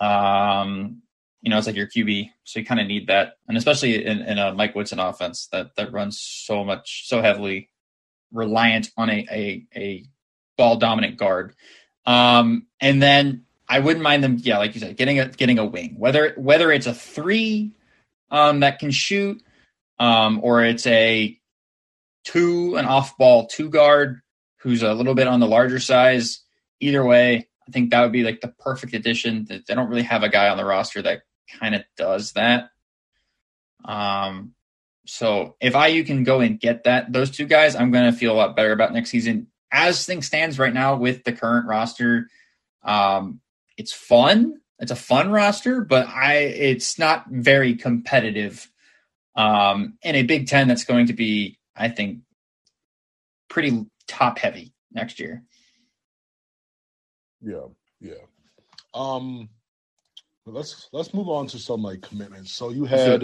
Um, 0.00 1.02
you 1.40 1.50
know, 1.50 1.58
it's 1.58 1.68
like 1.68 1.76
your 1.76 1.86
QB, 1.86 2.30
so 2.42 2.58
you 2.58 2.66
kind 2.66 2.80
of 2.80 2.88
need 2.88 3.06
that, 3.06 3.34
and 3.46 3.56
especially 3.56 4.04
in, 4.04 4.22
in 4.22 4.38
a 4.38 4.52
Mike 4.52 4.74
Woodson 4.74 4.98
offense 4.98 5.46
that 5.52 5.76
that 5.76 5.92
runs 5.92 6.18
so 6.20 6.64
much, 6.64 7.06
so 7.06 7.22
heavily 7.22 7.68
reliant 8.32 8.90
on 8.96 9.08
a 9.08 9.26
a, 9.30 9.66
a 9.76 10.04
ball 10.56 10.76
dominant 10.76 11.16
guard. 11.16 11.54
Um, 12.06 12.66
and 12.80 13.00
then 13.00 13.44
I 13.72 13.78
wouldn't 13.78 14.02
mind 14.02 14.22
them, 14.22 14.36
yeah, 14.38 14.58
like 14.58 14.74
you 14.74 14.80
said, 14.80 14.98
getting 14.98 15.18
a 15.18 15.28
getting 15.28 15.58
a 15.58 15.64
wing, 15.64 15.94
whether 15.96 16.34
whether 16.36 16.70
it's 16.70 16.86
a 16.86 16.92
three 16.92 17.72
um, 18.30 18.60
that 18.60 18.78
can 18.78 18.90
shoot, 18.90 19.42
um, 19.98 20.40
or 20.42 20.62
it's 20.62 20.86
a 20.86 21.40
two, 22.22 22.76
an 22.76 22.84
off 22.84 23.16
ball 23.16 23.46
two 23.46 23.70
guard 23.70 24.20
who's 24.56 24.82
a 24.82 24.92
little 24.92 25.14
bit 25.14 25.26
on 25.26 25.40
the 25.40 25.46
larger 25.46 25.80
size. 25.80 26.40
Either 26.80 27.02
way, 27.02 27.48
I 27.66 27.70
think 27.70 27.90
that 27.90 28.02
would 28.02 28.12
be 28.12 28.24
like 28.24 28.42
the 28.42 28.48
perfect 28.48 28.92
addition. 28.92 29.46
That 29.46 29.66
they 29.66 29.74
don't 29.74 29.88
really 29.88 30.02
have 30.02 30.22
a 30.22 30.28
guy 30.28 30.50
on 30.50 30.58
the 30.58 30.66
roster 30.66 31.00
that 31.00 31.22
kind 31.58 31.74
of 31.74 31.82
does 31.96 32.32
that. 32.32 32.68
Um, 33.86 34.52
so 35.06 35.56
if 35.62 35.74
IU 35.74 36.04
can 36.04 36.24
go 36.24 36.40
and 36.40 36.60
get 36.60 36.84
that 36.84 37.10
those 37.10 37.30
two 37.30 37.46
guys, 37.46 37.74
I'm 37.74 37.90
going 37.90 38.12
to 38.12 38.18
feel 38.18 38.32
a 38.32 38.36
lot 38.36 38.54
better 38.54 38.72
about 38.72 38.92
next 38.92 39.08
season. 39.08 39.46
As 39.72 40.04
things 40.04 40.26
stands 40.26 40.58
right 40.58 40.74
now 40.74 40.96
with 40.96 41.24
the 41.24 41.32
current 41.32 41.66
roster, 41.66 42.28
um, 42.82 43.40
it's 43.76 43.92
fun. 43.92 44.60
It's 44.78 44.90
a 44.92 44.96
fun 44.96 45.30
roster, 45.30 45.82
but 45.82 46.08
I 46.08 46.34
it's 46.34 46.98
not 46.98 47.26
very 47.28 47.76
competitive. 47.76 48.68
Um, 49.34 49.94
in 50.02 50.14
a 50.14 50.24
Big 50.24 50.46
Ten 50.46 50.68
that's 50.68 50.84
going 50.84 51.06
to 51.06 51.12
be, 51.12 51.58
I 51.74 51.88
think, 51.88 52.18
pretty 53.48 53.86
top 54.06 54.38
heavy 54.38 54.74
next 54.92 55.20
year. 55.20 55.42
Yeah, 57.40 57.66
yeah. 58.00 58.14
Um, 58.94 59.48
let's 60.46 60.88
let's 60.92 61.14
move 61.14 61.28
on 61.28 61.46
to 61.48 61.58
some 61.58 61.82
like 61.82 62.02
commitments. 62.02 62.52
So 62.52 62.70
you 62.70 62.84
had, 62.84 63.22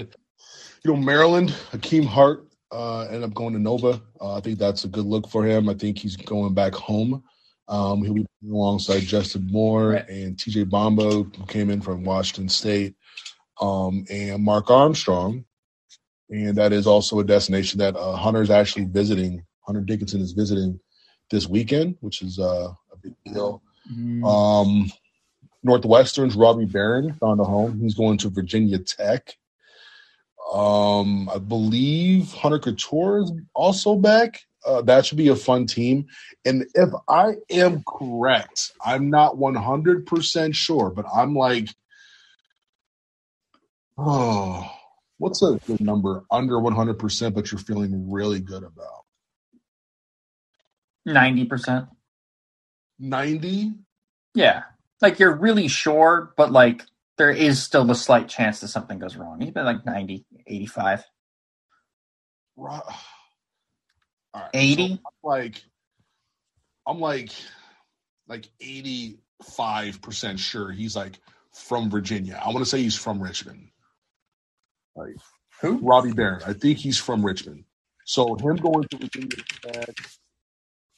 you 0.84 0.92
know, 0.92 0.96
Maryland, 0.96 1.50
Hakim 1.70 2.04
Hart 2.04 2.48
uh, 2.70 3.02
ended 3.02 3.24
up 3.24 3.34
going 3.34 3.54
to 3.54 3.58
Nova. 3.58 4.00
Uh, 4.20 4.36
I 4.36 4.40
think 4.40 4.58
that's 4.58 4.84
a 4.84 4.88
good 4.88 5.04
look 5.04 5.28
for 5.28 5.44
him. 5.44 5.68
I 5.68 5.74
think 5.74 5.98
he's 5.98 6.16
going 6.16 6.54
back 6.54 6.74
home. 6.74 7.22
Um, 7.68 8.02
he'll 8.02 8.14
be 8.14 8.26
alongside 8.50 9.00
Justin 9.00 9.46
Moore 9.50 9.90
right. 9.90 10.08
and 10.08 10.36
TJ 10.36 10.70
Bamba, 10.70 11.36
who 11.36 11.46
came 11.46 11.70
in 11.70 11.80
from 11.80 12.04
Washington 12.04 12.48
State, 12.48 12.94
um, 13.60 14.04
and 14.10 14.42
Mark 14.42 14.70
Armstrong. 14.70 15.44
And 16.30 16.56
that 16.56 16.72
is 16.72 16.86
also 16.86 17.20
a 17.20 17.24
destination 17.24 17.78
that 17.78 17.96
uh, 17.96 18.16
Hunter's 18.16 18.50
actually 18.50 18.84
visiting. 18.84 19.44
Hunter 19.66 19.80
Dickinson 19.82 20.20
is 20.20 20.32
visiting 20.32 20.80
this 21.30 21.46
weekend, 21.46 21.96
which 22.00 22.22
is 22.22 22.38
uh, 22.38 22.72
a 22.92 22.96
big 23.02 23.14
deal. 23.24 23.62
Mm. 23.92 24.24
Um, 24.24 24.90
Northwestern's 25.62 26.36
Robbie 26.36 26.64
Beran 26.64 27.14
found 27.14 27.40
a 27.40 27.44
home. 27.44 27.80
He's 27.80 27.94
going 27.94 28.18
to 28.18 28.30
Virginia 28.30 28.78
Tech. 28.78 29.34
Um, 30.52 31.28
I 31.28 31.38
believe 31.38 32.32
Hunter 32.32 32.58
Cattoor 32.58 33.24
is 33.24 33.32
also 33.54 33.96
back. 33.96 34.40
Uh, 34.64 34.82
that 34.82 35.06
should 35.06 35.18
be 35.18 35.28
a 35.28 35.36
fun 35.36 35.66
team. 35.66 36.06
And 36.44 36.66
if 36.74 36.90
I 37.08 37.34
am 37.50 37.82
correct, 37.86 38.72
I'm 38.84 39.10
not 39.10 39.36
100% 39.36 40.54
sure, 40.54 40.90
but 40.90 41.06
I'm 41.14 41.34
like, 41.34 41.68
oh, 43.96 44.70
what's 45.18 45.42
a 45.42 45.60
good 45.66 45.80
number 45.80 46.24
under 46.30 46.54
100%, 46.54 47.34
but 47.34 47.50
you're 47.50 47.58
feeling 47.58 48.10
really 48.10 48.40
good 48.40 48.62
about? 48.62 49.04
90%. 51.06 51.88
90? 52.98 53.72
Yeah. 54.34 54.62
Like 55.00 55.18
you're 55.18 55.34
really 55.34 55.68
sure, 55.68 56.32
but 56.36 56.50
like 56.52 56.82
there 57.16 57.30
is 57.30 57.62
still 57.62 57.90
a 57.90 57.94
slight 57.94 58.28
chance 58.28 58.60
that 58.60 58.68
something 58.68 58.98
goes 58.98 59.16
wrong. 59.16 59.42
Even 59.42 59.64
like 59.64 59.84
90, 59.84 60.24
85. 60.46 61.04
Right. 62.56 62.82
80? 64.54 64.88
So 64.94 64.98
like 65.22 65.62
I'm 66.86 67.00
like 67.00 67.30
like 68.28 68.48
85% 68.62 70.38
sure 70.38 70.70
he's 70.70 70.96
like 70.96 71.18
from 71.52 71.90
Virginia. 71.90 72.40
I 72.42 72.48
want 72.48 72.58
to 72.58 72.66
say 72.66 72.82
he's 72.82 72.96
from 72.96 73.22
Richmond. 73.22 73.68
Like 74.96 75.16
who? 75.60 75.78
Robbie 75.78 76.12
Beran. 76.12 76.42
I 76.46 76.52
think 76.52 76.78
he's 76.78 76.98
from 76.98 77.24
Richmond. 77.24 77.64
So 78.04 78.34
him 78.36 78.56
going 78.56 78.84
to 78.90 78.96
Virginia 78.96 79.36
Tech, 79.62 79.94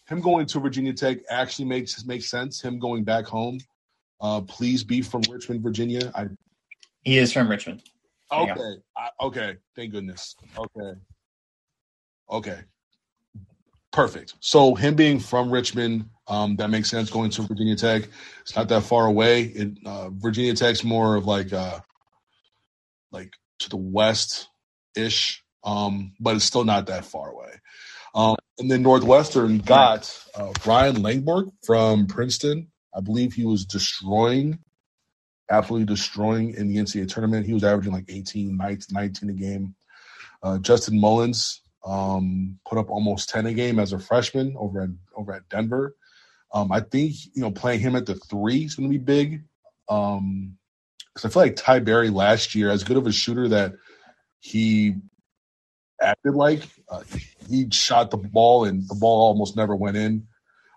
him 0.07 0.21
going 0.21 0.47
to 0.47 0.61
Virginia 0.61 0.93
Tech 0.93 1.19
actually 1.29 1.65
makes 1.65 2.05
makes 2.05 2.31
sense. 2.31 2.61
Him 2.61 2.79
going 2.79 3.05
back 3.05 3.27
home, 3.27 3.59
uh, 4.21 4.41
please 4.43 4.85
be 4.85 5.03
from 5.03 5.23
Richmond, 5.31 5.63
Virginia. 5.63 6.13
I. 6.15 6.29
He 7.03 7.19
is 7.19 7.33
from 7.33 7.49
Richmond. 7.49 7.83
Okay. 8.33 8.77
I, 8.97 9.09
okay. 9.21 9.57
Thank 9.75 9.93
goodness. 9.93 10.37
Okay. 10.57 10.99
Okay. 12.31 12.61
Perfect. 13.93 14.35
So 14.41 14.75
him 14.75 14.95
being 14.95 15.19
from 15.19 15.51
Richmond, 15.51 16.09
um, 16.29 16.57
that 16.57 16.71
makes 16.71 16.89
sense. 16.89 17.11
Going 17.11 17.31
to 17.31 17.43
Virginia 17.43 17.75
Tech, 17.75 18.09
it's 18.43 18.55
not 18.55 18.69
that 18.69 18.83
far 18.83 19.07
away. 19.07 19.43
It, 19.43 19.79
uh, 19.85 20.11
Virginia 20.11 20.55
Tech's 20.55 20.85
more 20.85 21.17
of 21.17 21.27
like, 21.27 21.53
uh, 21.53 21.81
like 23.11 23.33
to 23.61 23.69
the 23.69 23.77
west 23.77 24.49
ish, 24.97 25.43
um, 25.65 26.13
but 26.21 26.37
it's 26.37 26.45
still 26.45 26.65
not 26.65 26.87
that 26.87 27.05
far 27.05 27.31
away. 27.31 27.51
Um, 28.15 28.37
and 28.59 28.71
then 28.71 28.83
Northwestern 28.83 29.59
got 29.59 30.17
uh, 30.35 30.53
Ryan 30.65 30.97
Langborg 30.97 31.51
from 31.65 32.07
Princeton. 32.07 32.69
I 32.95 33.01
believe 33.01 33.33
he 33.33 33.45
was 33.45 33.65
destroying, 33.65 34.59
absolutely 35.51 35.87
destroying 35.87 36.55
in 36.55 36.69
the 36.69 36.77
NCAA 36.77 37.09
tournament. 37.09 37.47
He 37.47 37.55
was 37.55 37.65
averaging 37.65 37.93
like 37.93 38.07
18, 38.09 38.57
19 38.57 39.31
a 39.31 39.33
game. 39.33 39.75
Uh, 40.43 40.59
Justin 40.59 41.01
Mullins 41.01 41.63
um, 41.85 42.59
put 42.69 42.79
up 42.79 42.91
almost 42.91 43.31
10 43.31 43.47
a 43.47 43.55
game 43.55 43.79
as 43.79 43.93
a 43.93 43.99
freshman 43.99 44.55
over 44.59 44.83
at 44.83 44.91
over 45.17 45.33
at 45.33 45.49
Denver. 45.49 45.97
Um, 46.53 46.73
I 46.73 46.81
think 46.81 47.15
you 47.35 47.43
know 47.43 47.51
playing 47.51 47.81
him 47.81 47.97
at 47.97 48.07
the 48.07 48.17
three 48.17 48.65
is 48.65 48.75
going 48.75 48.91
to 48.91 48.99
be 48.99 49.03
big. 49.03 49.45
Um, 49.89 50.57
because 51.15 51.25
I 51.25 51.33
feel 51.33 51.43
like 51.43 51.57
Ty 51.57 51.81
Berry 51.81 52.09
last 52.09 52.55
year, 52.55 52.71
as 52.71 52.85
good 52.85 52.97
of 52.97 53.07
a 53.07 53.13
shooter 53.13 53.49
that 53.49 53.75
he 54.39 54.95
acted 56.01 56.35
like. 56.35 56.63
Uh, 56.89 57.03
he 57.49 57.69
shot 57.71 58.11
the 58.11 58.17
ball 58.17 58.65
and 58.65 58.89
the 58.89 58.95
ball 58.95 59.29
almost 59.29 59.57
never 59.57 59.77
went 59.77 59.97
in. 59.97 60.27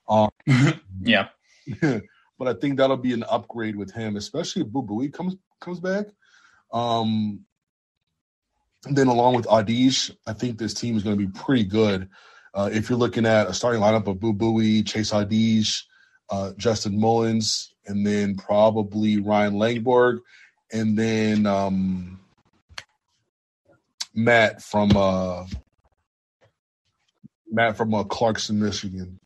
Um, 0.07 0.29
yeah. 1.01 1.29
but 1.81 2.48
I 2.48 2.53
think 2.53 2.77
that'll 2.77 2.98
be 2.98 3.13
an 3.13 3.24
upgrade 3.24 3.75
with 3.75 3.91
him, 3.91 4.15
especially 4.15 4.63
if 4.63 4.69
Boo 4.69 4.83
Buie 4.83 5.13
comes 5.13 5.36
comes 5.60 5.79
back. 5.79 6.07
Um, 6.72 7.45
then 8.91 9.07
along 9.07 9.35
with 9.35 9.45
Audige, 9.45 10.15
I 10.27 10.33
think 10.33 10.57
this 10.57 10.73
team 10.73 10.97
is 10.97 11.03
going 11.03 11.17
to 11.17 11.25
be 11.25 11.31
pretty 11.31 11.63
good. 11.63 12.09
Uh, 12.53 12.69
if 12.71 12.89
you're 12.89 12.99
looking 12.99 13.25
at 13.25 13.47
a 13.47 13.53
starting 13.53 13.81
lineup 13.81 14.07
of 14.07 14.19
Boo 14.19 14.33
Buie, 14.33 14.85
Chase 14.85 15.11
Audige, 15.11 15.83
uh, 16.29 16.51
Justin 16.57 16.99
Mullins, 16.99 17.73
and 17.85 18.05
then 18.05 18.35
probably 18.35 19.19
Ryan 19.19 19.53
Langborg, 19.53 20.19
and 20.71 20.97
then 20.97 21.45
um, 21.45 22.19
Matt 24.13 24.61
from 24.61 24.95
uh, 24.95 25.45
Matt 27.49 27.77
from 27.77 27.93
uh, 27.93 28.03
Clarkston, 28.03 28.55
Michigan. 28.55 29.19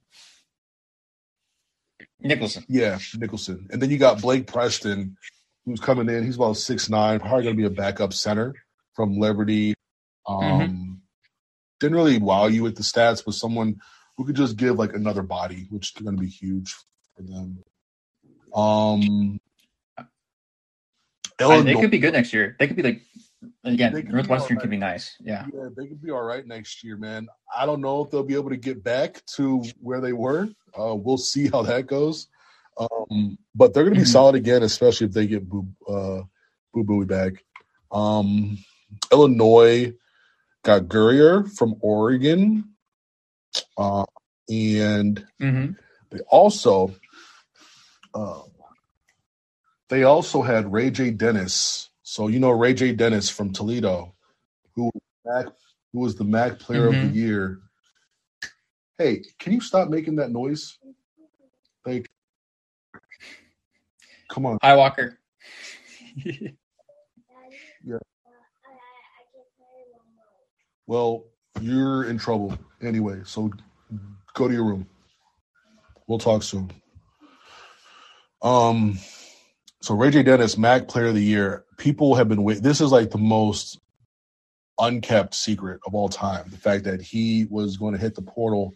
Nicholson. 2.20 2.66
Yeah, 2.68 2.98
Nicholson. 3.18 3.68
And 3.72 3.82
then 3.82 3.90
you 3.90 3.98
got 3.98 4.22
Blake 4.22 4.48
Preston, 4.48 5.18
who's 5.66 5.80
coming 5.80 6.10
in. 6.10 6.24
He's 6.24 6.36
about 6.36 6.58
six 6.58 6.90
nine, 6.90 7.20
probably 7.20 7.44
going 7.44 7.56
to 7.56 7.62
be 7.62 7.68
a 7.68 7.70
backup 7.70 8.14
center 8.14 8.56
from 8.98 9.18
Liberty. 9.18 9.76
Um, 10.26 10.42
mm-hmm. 10.42 10.94
Didn't 11.80 11.96
really 11.96 12.18
wow 12.18 12.48
you 12.48 12.64
with 12.64 12.76
the 12.76 12.84
stats, 12.84 13.24
but 13.24 13.36
someone 13.36 13.80
who 14.18 14.26
could 14.26 14.36
just 14.36 14.58
give 14.58 14.78
like 14.78 14.94
another 14.94 15.22
body, 15.22 15.68
which 15.70 15.94
is 15.96 16.04
going 16.04 16.18
to 16.18 16.22
be 16.22 16.28
huge 16.28 16.76
for 17.16 17.22
them. 17.22 17.64
Um, 18.54 19.40
Illinois, 21.40 21.64
they 21.64 21.80
could 21.80 21.92
be 21.92 22.00
good 22.00 22.14
next 22.14 22.34
year. 22.34 22.56
They 22.60 22.68
could 22.68 22.76
be 22.76 22.82
like 22.82 23.02
again, 23.64 23.94
Northwestern 24.10 24.58
right. 24.58 24.62
could 24.62 24.72
be 24.72 24.78
nice. 24.78 25.16
Yeah. 25.20 25.46
Yeah, 25.54 25.70
they 25.78 25.86
could 25.86 26.02
be 26.02 26.10
all 26.10 26.24
right 26.24 26.46
next 26.46 26.84
year, 26.84 26.98
man. 26.98 27.28
I 27.56 27.68
don't 27.68 27.82
know 27.82 28.04
if 28.04 28.10
they'll 28.10 28.24
be 28.24 28.34
able 28.34 28.50
to 28.50 28.58
get 28.58 28.84
back 28.84 29.24
to 29.36 29.64
where 29.80 30.02
they 30.02 30.14
were. 30.14 30.50
Uh, 30.78 30.96
we'll 30.96 31.18
see 31.18 31.48
how 31.48 31.62
that 31.62 31.86
goes. 31.86 32.28
Um, 32.80 33.38
but 33.56 33.74
they're 33.74 33.84
going 33.84 33.94
to 33.94 34.00
be 34.00 34.04
mm-hmm. 34.04 34.12
solid 34.12 34.36
again, 34.36 34.64
especially 34.64 35.08
if 35.08 35.14
they 35.14 35.28
get 35.28 35.48
Boo 35.48 35.68
uh, 35.88 36.22
Boo 36.74 36.84
Buie 36.84 37.08
back. 37.08 37.44
Um, 37.92 38.58
Illinois 39.12 39.94
got 40.64 40.88
Guerrier 40.88 41.44
from 41.44 41.76
Oregon, 41.82 42.76
uh, 43.78 44.06
and 44.50 45.26
mm-hmm. 45.42 45.72
they 46.10 46.20
also 46.30 46.94
uh, 48.14 48.42
they 49.90 50.04
also 50.04 50.42
had 50.42 50.72
Ray 50.72 50.92
J. 50.92 51.12
Dennis. 51.12 51.90
So 52.04 52.28
you 52.28 52.40
know 52.40 52.52
Ray 52.52 52.74
J. 52.74 52.94
Dennis 52.94 53.30
from 53.30 53.54
Toledo, 53.54 54.14
who 54.76 54.92
MAC, 55.26 55.46
who 55.94 56.00
was 56.00 56.16
the 56.16 56.24
MAC 56.24 56.60
Player 56.60 56.88
mm-hmm. 56.88 56.88
of 56.88 56.94
the 57.14 57.20
mm-hmm. 57.20 57.28
Year. 57.28 57.60
Hey, 58.98 59.24
can 59.40 59.54
you 59.54 59.62
stop 59.62 59.90
making 59.90 60.16
that 60.16 60.32
noise? 60.32 60.78
Like, 61.86 62.10
come 64.30 64.46
on. 64.46 64.58
Hi, 64.62 64.76
Walker. 64.76 65.20
Well, 70.88 71.26
you're 71.60 72.06
in 72.06 72.18
trouble 72.18 72.58
anyway, 72.82 73.22
so 73.26 73.52
go 74.34 74.48
to 74.48 74.54
your 74.54 74.64
room. 74.64 74.88
We'll 76.08 76.20
talk 76.20 76.44
soon. 76.44 76.72
Um, 78.42 78.98
so 79.82 79.96
Ray 79.96 80.12
J. 80.12 80.24
Dennis, 80.24 80.58
MAC 80.58 80.88
Player 80.88 81.08
of 81.08 81.16
the 81.16 81.24
Year. 81.24 81.66
People 81.78 82.16
have 82.16 82.30
been 82.30 82.44
waiting. 82.44 82.64
This 82.64 82.80
is 82.80 82.92
like 82.92 83.12
the 83.12 83.18
most 83.18 83.80
unkept 84.80 85.36
secret 85.36 85.82
of 85.86 85.94
all 85.94 86.08
time. 86.08 86.46
The 86.50 86.58
fact 86.58 86.86
that 86.86 87.02
he 87.02 87.46
was 87.50 87.76
going 87.76 87.94
to 87.94 88.00
hit 88.00 88.16
the 88.16 88.22
portal 88.22 88.74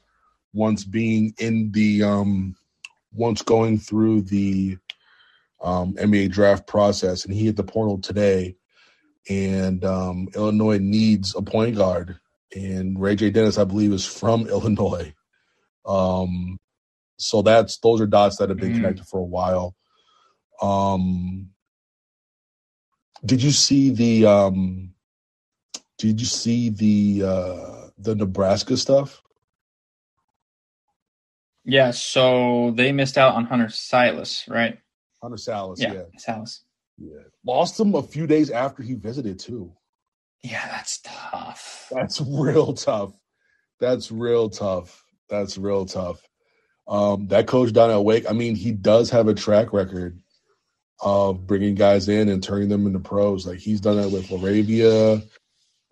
once 0.53 0.83
being 0.83 1.33
in 1.39 1.71
the 1.71 2.03
um, 2.03 2.57
once 3.13 3.41
going 3.41 3.77
through 3.77 4.23
the 4.23 4.77
um, 5.61 5.93
NBA 5.93 6.31
draft 6.31 6.67
process, 6.67 7.23
and 7.23 7.33
he 7.33 7.45
hit 7.45 7.55
the 7.55 7.63
portal 7.63 7.99
today 7.99 8.57
and 9.29 9.83
um, 9.85 10.27
Illinois 10.35 10.79
needs 10.79 11.35
a 11.35 11.41
point 11.41 11.75
guard. 11.75 12.19
And 12.55 12.99
Ray 12.99 13.15
J. 13.15 13.29
Dennis, 13.29 13.57
I 13.57 13.63
believe, 13.63 13.93
is 13.93 14.05
from 14.05 14.47
Illinois. 14.49 15.13
Um, 15.85 16.59
so 17.17 17.41
that's 17.41 17.77
those 17.77 18.01
are 18.01 18.07
dots 18.07 18.37
that 18.37 18.49
have 18.49 18.57
been 18.57 18.73
mm. 18.73 18.75
connected 18.75 19.05
for 19.05 19.19
a 19.19 19.23
while. 19.23 19.75
Um, 20.61 21.49
did 23.23 23.41
you 23.41 23.51
see 23.51 23.91
the 23.91 24.25
um, 24.25 24.93
did 25.97 26.19
you 26.19 26.25
see 26.25 26.69
the 26.69 27.27
uh, 27.27 27.89
the 27.97 28.15
Nebraska 28.15 28.75
stuff? 28.77 29.21
Yeah, 31.63 31.91
so 31.91 32.71
they 32.75 32.91
missed 32.91 33.19
out 33.19 33.35
on 33.35 33.45
Hunter 33.45 33.69
Silas, 33.69 34.45
right? 34.47 34.79
Hunter 35.21 35.37
Silas, 35.37 35.79
yeah, 35.79 35.93
yeah. 35.93 36.01
Sallis. 36.17 36.61
Yeah. 37.01 37.23
Lost 37.45 37.79
him 37.79 37.95
a 37.95 38.03
few 38.03 38.27
days 38.27 38.51
after 38.51 38.83
he 38.83 38.93
visited 38.93 39.39
too. 39.39 39.73
Yeah, 40.43 40.67
that's 40.67 40.99
tough. 41.03 41.87
That's 41.91 42.21
real 42.21 42.73
tough. 42.73 43.13
That's 43.79 44.11
real 44.11 44.49
tough. 44.49 45.03
That's 45.29 45.57
real 45.57 45.85
tough. 45.85 46.21
Um, 46.87 47.27
that 47.27 47.47
coach 47.47 47.73
down 47.73 47.89
at 47.89 48.03
Wake, 48.03 48.29
I 48.29 48.33
mean, 48.33 48.55
he 48.55 48.71
does 48.71 49.09
have 49.11 49.27
a 49.27 49.33
track 49.33 49.73
record 49.73 50.19
of 50.99 51.47
bringing 51.47 51.75
guys 51.75 52.09
in 52.09 52.29
and 52.29 52.43
turning 52.43 52.69
them 52.69 52.85
into 52.85 52.99
pros. 52.99 53.47
Like 53.47 53.59
he's 53.59 53.81
done 53.81 53.97
that 53.97 54.11
with 54.11 54.27
LaRavia, 54.27 55.27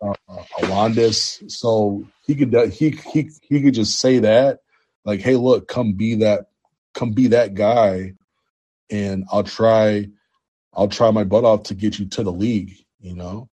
uh, 0.02 0.13
Alondes. 0.62 1.43
So 1.48 2.06
he 2.28 2.36
could 2.36 2.54
he 2.72 2.91
he 2.91 3.32
he 3.41 3.62
could 3.62 3.74
just 3.74 4.00
say 4.00 4.19
that, 4.19 4.60
like, 5.06 5.22
"Hey, 5.22 5.36
look, 5.36 5.67
come 5.67 5.93
be 5.93 6.15
that, 6.15 6.48
come 6.93 7.12
be 7.12 7.28
that 7.28 7.56
guy," 7.56 8.13
and 8.89 9.26
I'll 9.32 9.43
try 9.43 10.08
I'll 10.80 10.88
try 10.88 11.12
my 11.12 11.26
butt 11.26 11.44
off 11.44 11.63
to 11.63 11.74
get 11.76 12.00
you 12.00 12.06
to 12.06 12.24
the 12.24 12.32
league, 12.32 12.74
you 13.02 13.13
know? 13.13 13.50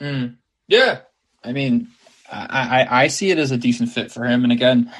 Mm. 0.00 0.36
Yeah. 0.68 1.00
I 1.42 1.50
mean, 1.50 1.88
I, 2.30 2.86
I, 2.88 3.02
I 3.02 3.08
see 3.08 3.32
it 3.32 3.38
as 3.38 3.50
a 3.50 3.56
decent 3.56 3.88
fit 3.88 4.12
for 4.12 4.24
him. 4.24 4.44
And 4.44 4.52
again, 4.52 4.92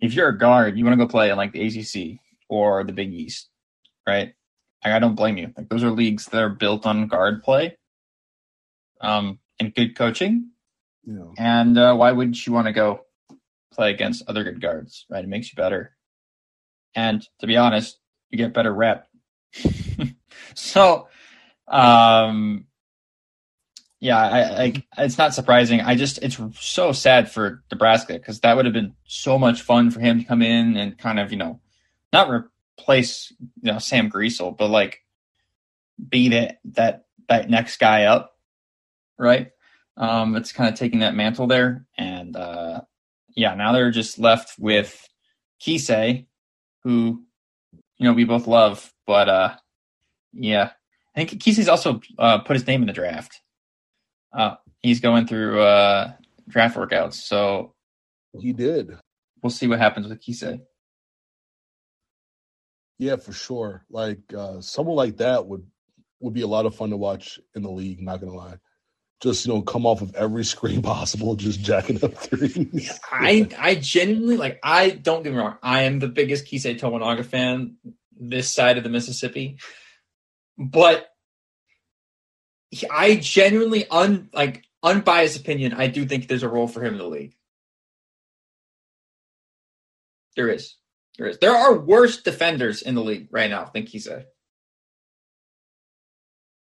if 0.00 0.14
you're 0.14 0.28
a 0.28 0.36
guard, 0.36 0.76
you 0.76 0.84
want 0.84 0.98
to 0.98 1.06
go 1.06 1.08
play 1.08 1.30
in 1.30 1.36
like 1.36 1.52
the 1.52 1.64
ACC 1.64 2.18
or 2.48 2.82
the 2.82 2.92
Big 2.92 3.12
East, 3.14 3.50
right? 4.04 4.34
Like, 4.84 4.94
I 4.94 4.98
don't 4.98 5.14
blame 5.14 5.38
you. 5.38 5.52
Like 5.56 5.68
those 5.68 5.84
are 5.84 5.92
leagues 5.92 6.26
that 6.26 6.42
are 6.42 6.48
built 6.48 6.86
on 6.86 7.06
guard 7.06 7.44
play, 7.44 7.78
um, 9.00 9.38
and 9.60 9.72
good 9.72 9.96
coaching. 9.96 10.50
Yeah. 11.04 11.30
And 11.38 11.78
uh, 11.78 11.94
why 11.94 12.10
wouldn't 12.10 12.44
you 12.44 12.52
want 12.52 12.66
to 12.66 12.72
go 12.72 13.02
play 13.72 13.90
against 13.90 14.24
other 14.26 14.42
good 14.42 14.60
guards, 14.60 15.06
right? 15.08 15.22
It 15.22 15.28
makes 15.28 15.52
you 15.52 15.56
better. 15.56 15.96
And 16.96 17.24
to 17.38 17.46
be 17.46 17.56
honest, 17.56 18.00
you 18.30 18.38
get 18.38 18.52
better 18.52 18.74
rep. 18.74 19.06
so, 20.54 21.08
um, 21.68 22.66
yeah, 24.00 24.18
I, 24.18 24.62
I, 24.64 24.72
it's 24.98 25.16
not 25.16 25.32
surprising. 25.32 25.80
I 25.80 25.94
just 25.94 26.18
it's 26.22 26.40
so 26.58 26.90
sad 26.90 27.30
for 27.30 27.62
Nebraska 27.70 28.14
because 28.14 28.40
that 28.40 28.56
would 28.56 28.64
have 28.64 28.74
been 28.74 28.94
so 29.04 29.38
much 29.38 29.62
fun 29.62 29.92
for 29.92 30.00
him 30.00 30.18
to 30.18 30.24
come 30.24 30.42
in 30.42 30.76
and 30.76 30.98
kind 30.98 31.20
of 31.20 31.30
you 31.30 31.38
know 31.38 31.60
not 32.12 32.28
replace 32.28 33.32
you 33.62 33.70
know 33.70 33.78
Sam 33.78 34.10
Griesel 34.10 34.56
but 34.58 34.70
like 34.70 35.02
be 36.08 36.30
that 36.30 36.58
that 36.64 37.04
that 37.28 37.48
next 37.48 37.78
guy 37.78 38.04
up, 38.04 38.36
right? 39.18 39.50
Um, 39.96 40.36
it's 40.36 40.52
kind 40.52 40.68
of 40.68 40.78
taking 40.78 41.00
that 41.00 41.14
mantle 41.14 41.46
there, 41.46 41.86
and 41.96 42.34
uh, 42.34 42.80
yeah, 43.36 43.54
now 43.54 43.72
they're 43.72 43.90
just 43.90 44.18
left 44.18 44.58
with 44.58 45.08
Keisei, 45.60 46.26
who 46.82 47.22
you 47.98 48.04
know 48.04 48.14
we 48.14 48.24
both 48.24 48.46
love, 48.46 48.92
but 49.06 49.28
uh, 49.28 49.54
yeah, 50.32 50.70
I 51.14 51.24
think 51.24 51.42
Keisei's 51.42 51.68
also 51.68 52.00
uh, 52.18 52.38
put 52.38 52.56
his 52.56 52.66
name 52.66 52.82
in 52.82 52.86
the 52.86 52.92
draft. 52.92 53.40
Uh, 54.32 54.56
he's 54.82 55.00
going 55.00 55.26
through 55.26 55.60
uh, 55.60 56.12
draft 56.48 56.76
workouts, 56.76 57.14
so 57.14 57.74
he 58.38 58.52
did. 58.52 58.96
We'll 59.42 59.50
see 59.50 59.66
what 59.66 59.78
happens 59.78 60.08
with 60.08 60.22
Keisei. 60.22 60.60
Yeah, 62.98 63.16
for 63.16 63.32
sure. 63.32 63.84
Like 63.90 64.20
uh, 64.36 64.60
someone 64.60 64.96
like 64.96 65.18
that 65.18 65.46
would 65.46 65.66
would 66.20 66.34
be 66.34 66.42
a 66.42 66.46
lot 66.46 66.66
of 66.66 66.74
fun 66.74 66.90
to 66.90 66.96
watch 66.96 67.40
in 67.54 67.62
the 67.62 67.70
league. 67.70 68.00
Not 68.00 68.20
gonna 68.20 68.34
lie, 68.34 68.56
just 69.20 69.44
you 69.44 69.52
know, 69.52 69.60
come 69.60 69.84
off 69.84 70.00
of 70.00 70.14
every 70.14 70.44
screen 70.46 70.80
possible, 70.80 71.34
just 71.34 71.60
jacking 71.60 72.02
up 72.02 72.14
threes. 72.14 72.98
I 73.12 73.48
I 73.58 73.74
genuinely 73.74 74.36
like. 74.38 74.60
I 74.62 74.90
don't 74.90 75.22
get 75.24 75.32
me 75.32 75.38
wrong. 75.38 75.58
I 75.62 75.82
am 75.82 75.98
the 75.98 76.08
biggest 76.08 76.46
Keisei 76.46 76.78
Tominaga 76.78 77.24
fan 77.24 77.76
this 78.18 78.52
side 78.52 78.78
of 78.78 78.84
the 78.84 78.90
Mississippi 78.90 79.58
but 80.58 81.08
I 82.90 83.16
genuinely 83.16 83.86
un 83.88 84.30
like 84.32 84.64
unbiased 84.82 85.38
opinion. 85.38 85.74
I 85.74 85.88
do 85.88 86.06
think 86.06 86.26
there's 86.28 86.42
a 86.42 86.48
role 86.48 86.68
for 86.68 86.82
him 86.84 86.94
in 86.94 86.98
the 86.98 87.06
league. 87.06 87.34
There 90.36 90.48
is. 90.48 90.76
There 91.18 91.26
is. 91.26 91.38
There 91.38 91.54
are 91.54 91.78
worse 91.78 92.22
defenders 92.22 92.82
in 92.82 92.94
the 92.94 93.02
league 93.02 93.28
right 93.30 93.50
now 93.50 93.70
than 93.72 93.84
Keisei. 93.84 94.24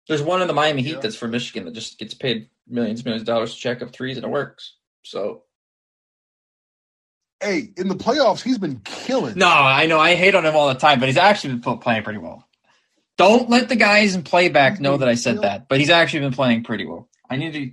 There's 0.07 0.21
one 0.23 0.41
in 0.41 0.47
the 0.47 0.53
Miami 0.53 0.81
Heat 0.81 0.99
that's 1.01 1.15
for 1.15 1.27
Michigan 1.27 1.65
that 1.65 1.73
just 1.75 1.99
gets 1.99 2.13
paid 2.15 2.49
millions, 2.67 3.05
millions 3.05 3.21
of 3.21 3.27
dollars 3.27 3.53
to 3.53 3.59
check 3.59 3.81
up 3.81 3.91
threes 3.91 4.17
and 4.17 4.25
it 4.25 4.29
works. 4.29 4.75
So 5.03 5.43
Hey, 7.41 7.71
in 7.75 7.87
the 7.87 7.95
playoffs, 7.95 8.41
he's 8.41 8.59
been 8.59 8.81
killing. 8.83 9.35
no, 9.35 9.47
I 9.47 9.87
know 9.87 9.99
I 9.99 10.15
hate 10.15 10.35
on 10.35 10.45
him 10.45 10.55
all 10.55 10.67
the 10.67 10.75
time, 10.75 10.99
but 10.99 11.07
he's 11.07 11.17
actually 11.17 11.55
been 11.55 11.79
playing 11.79 12.03
pretty 12.03 12.19
well. 12.19 12.47
Don't 13.21 13.51
let 13.51 13.69
the 13.69 13.75
guys 13.75 14.15
in 14.15 14.23
playback 14.23 14.79
know 14.79 14.97
that 14.97 15.07
I 15.07 15.13
said 15.13 15.43
that, 15.43 15.67
but 15.69 15.77
he's 15.77 15.91
actually 15.91 16.21
been 16.21 16.33
playing 16.33 16.63
pretty 16.63 16.87
well. 16.87 17.07
I 17.29 17.35
need 17.35 17.53
to, 17.53 17.71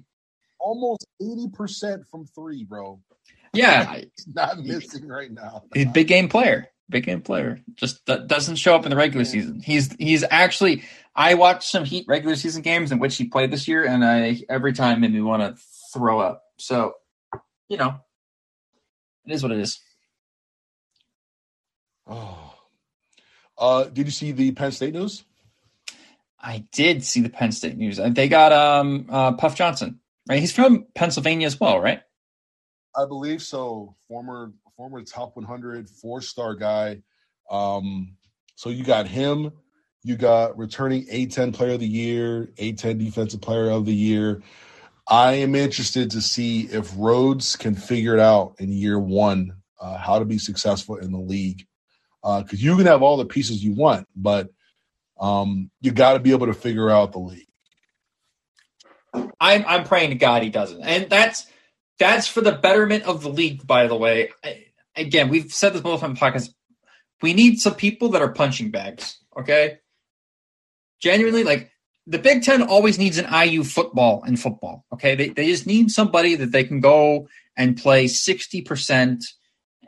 Almost 0.61 1.07
80% 1.23 2.07
from 2.11 2.27
three, 2.27 2.65
bro. 2.65 3.01
yeah, 3.55 3.95
He's 3.97 4.27
not 4.31 4.59
missing 4.59 5.09
right 5.09 5.33
now. 5.33 5.63
he's 5.73 5.87
a 5.87 5.91
big 5.91 6.07
game 6.07 6.29
player. 6.29 6.69
Big 6.91 7.05
game 7.05 7.23
player. 7.23 7.61
Just 7.77 8.05
that 8.05 8.27
doesn't 8.27 8.57
show 8.57 8.75
up 8.75 8.85
in 8.85 8.91
the 8.91 8.97
regular 8.97 9.25
season. 9.25 9.61
He's 9.61 9.91
he's 9.99 10.23
actually. 10.31 10.85
I 11.17 11.35
watched 11.35 11.65
some 11.71 11.85
Heat 11.85 12.05
regular 12.09 12.37
season 12.37 12.61
games 12.63 12.93
in 12.93 12.99
which 12.99 13.17
he 13.17 13.25
played 13.25 13.51
this 13.51 13.67
year, 13.69 13.85
and 13.87 14.05
I 14.05 14.43
every 14.51 14.75
time 14.75 15.01
made 15.01 15.13
me 15.15 15.21
want 15.23 15.43
to 15.43 15.63
throw 15.95 16.21
up. 16.21 16.43
So, 16.59 16.93
you 17.69 17.79
know, 17.79 18.01
it 19.27 19.33
is 19.33 19.43
what 19.43 19.53
it 19.53 19.59
is. 19.61 19.81
Oh. 22.07 22.55
Uh, 23.57 23.85
did 23.85 24.07
you 24.07 24.13
see 24.13 24.33
the 24.33 24.53
Penn 24.53 24.73
State 24.73 24.95
news? 24.95 25.25
I 26.41 26.65
did 26.73 27.05
see 27.05 27.21
the 27.21 27.31
Penn 27.31 27.53
State 27.53 27.77
news. 27.77 27.99
Uh, 27.99 28.11
They 28.11 28.29
got 28.29 28.53
um 28.53 29.07
uh, 29.11 29.33
Puff 29.33 29.57
Johnson, 29.57 30.01
right? 30.29 30.41
He's 30.41 30.53
from 30.53 30.87
Pennsylvania 30.95 31.47
as 31.47 31.59
well, 31.59 31.81
right? 31.81 32.03
I 32.97 33.07
believe 33.07 33.43
so. 33.43 33.97
Former 34.09 34.53
former 34.77 35.03
top 35.03 35.37
100 35.37 35.89
four 35.89 36.21
star 36.21 36.55
guy. 36.55 37.03
Um, 37.51 38.17
so 38.55 38.71
you 38.71 38.85
got 38.85 39.07
him. 39.07 39.53
You 40.05 40.17
got 40.17 40.57
returning 40.57 41.07
A10 41.07 41.53
player 41.53 41.75
of 41.75 41.81
the 41.81 41.87
year, 41.87 42.51
A10 42.57 42.99
defensive 42.99 43.41
player 43.41 43.71
of 43.71 43.85
the 43.85 43.95
year. 43.95 44.43
I 45.09 45.35
am 45.35 45.55
interested 45.55 46.11
to 46.13 46.21
see 46.23 46.63
if 46.63 46.93
Rhoades 46.93 47.59
can 47.59 47.75
figure 47.75 48.15
it 48.15 48.21
out 48.21 48.55
in 48.59 48.71
year 48.71 48.99
one 48.99 49.57
uh, 49.81 49.97
how 49.97 50.19
to 50.19 50.25
be 50.25 50.39
successful 50.39 50.97
in 50.97 51.13
the 51.13 51.19
league. 51.19 51.67
Because 52.23 52.63
you 52.63 52.77
can 52.77 52.87
have 52.87 53.03
all 53.03 53.17
the 53.17 53.25
pieces 53.25 53.65
you 53.65 53.73
want, 53.73 54.07
but 54.15 54.49
um, 55.21 55.71
you 55.81 55.93
got 55.93 56.15
to 56.15 56.19
be 56.19 56.33
able 56.33 56.47
to 56.47 56.55
figure 56.55 56.91
out 56.91 57.13
the 57.13 57.19
league. 57.19 57.47
I'm 59.41 59.65
I'm 59.67 59.85
praying 59.85 60.11
to 60.11 60.17
God 60.17 60.43
he 60.43 60.51
doesn't, 60.51 60.83
and 60.83 61.09
that's 61.09 61.47
that's 61.99 62.29
for 62.29 62.41
the 62.41 62.53
betterment 62.53 63.05
of 63.05 63.23
the 63.23 63.29
league. 63.29 63.67
By 63.67 63.87
the 63.87 63.97
way, 63.97 64.31
I, 64.45 64.67
again, 64.97 65.29
we've 65.29 65.53
said 65.53 65.73
this 65.73 65.83
multiple 65.83 66.09
times 66.09 66.19
the 66.19 66.27
podcast. 66.27 66.55
We 67.23 67.35
need 67.35 67.61
some 67.61 67.75
people 67.75 68.11
that 68.11 68.23
are 68.23 68.33
punching 68.33 68.71
bags. 68.71 69.19
Okay, 69.39 69.79
genuinely, 71.01 71.45
like 71.45 71.71
the 72.07 72.19
Big 72.19 72.43
Ten 72.43 72.63
always 72.63 72.99
needs 72.99 73.19
an 73.19 73.33
IU 73.33 73.65
football 73.65 74.25
in 74.25 74.37
football. 74.37 74.85
Okay, 74.93 75.15
they 75.15 75.29
they 75.29 75.47
just 75.47 75.67
need 75.67 75.91
somebody 75.91 76.35
that 76.35 76.53
they 76.53 76.65
can 76.65 76.81
go 76.81 77.29
and 77.57 77.77
play 77.77 78.09
sixty 78.09 78.63
percent 78.63 79.25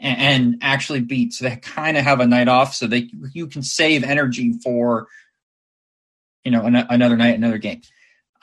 and 0.01 0.57
actually 0.62 1.01
beat, 1.01 1.35
so 1.35 1.45
they 1.45 1.57
kind 1.57 1.97
of 1.97 2.05
have 2.05 2.21
a 2.21 2.27
night 2.27 2.49
off, 2.49 2.75
so 2.75 2.87
they 2.87 3.11
you 3.33 3.47
can 3.47 3.62
save 3.62 4.03
energy 4.03 4.55
for 4.64 5.09
you 6.44 6.50
know 6.50 6.64
an, 6.64 6.74
another 6.76 7.16
night, 7.16 7.37
another 7.37 7.59
game. 7.59 7.83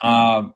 Um, 0.00 0.54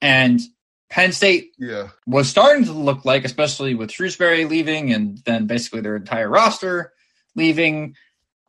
and 0.00 0.40
Penn 0.88 1.12
State 1.12 1.52
Yeah. 1.58 1.88
was 2.06 2.28
starting 2.28 2.64
to 2.64 2.72
look 2.72 3.04
like, 3.04 3.24
especially 3.24 3.74
with 3.74 3.90
Shrewsberry 3.90 4.48
leaving 4.48 4.92
and 4.92 5.18
then 5.24 5.46
basically 5.46 5.82
their 5.82 5.96
entire 5.96 6.28
roster 6.28 6.92
leaving, 7.36 7.94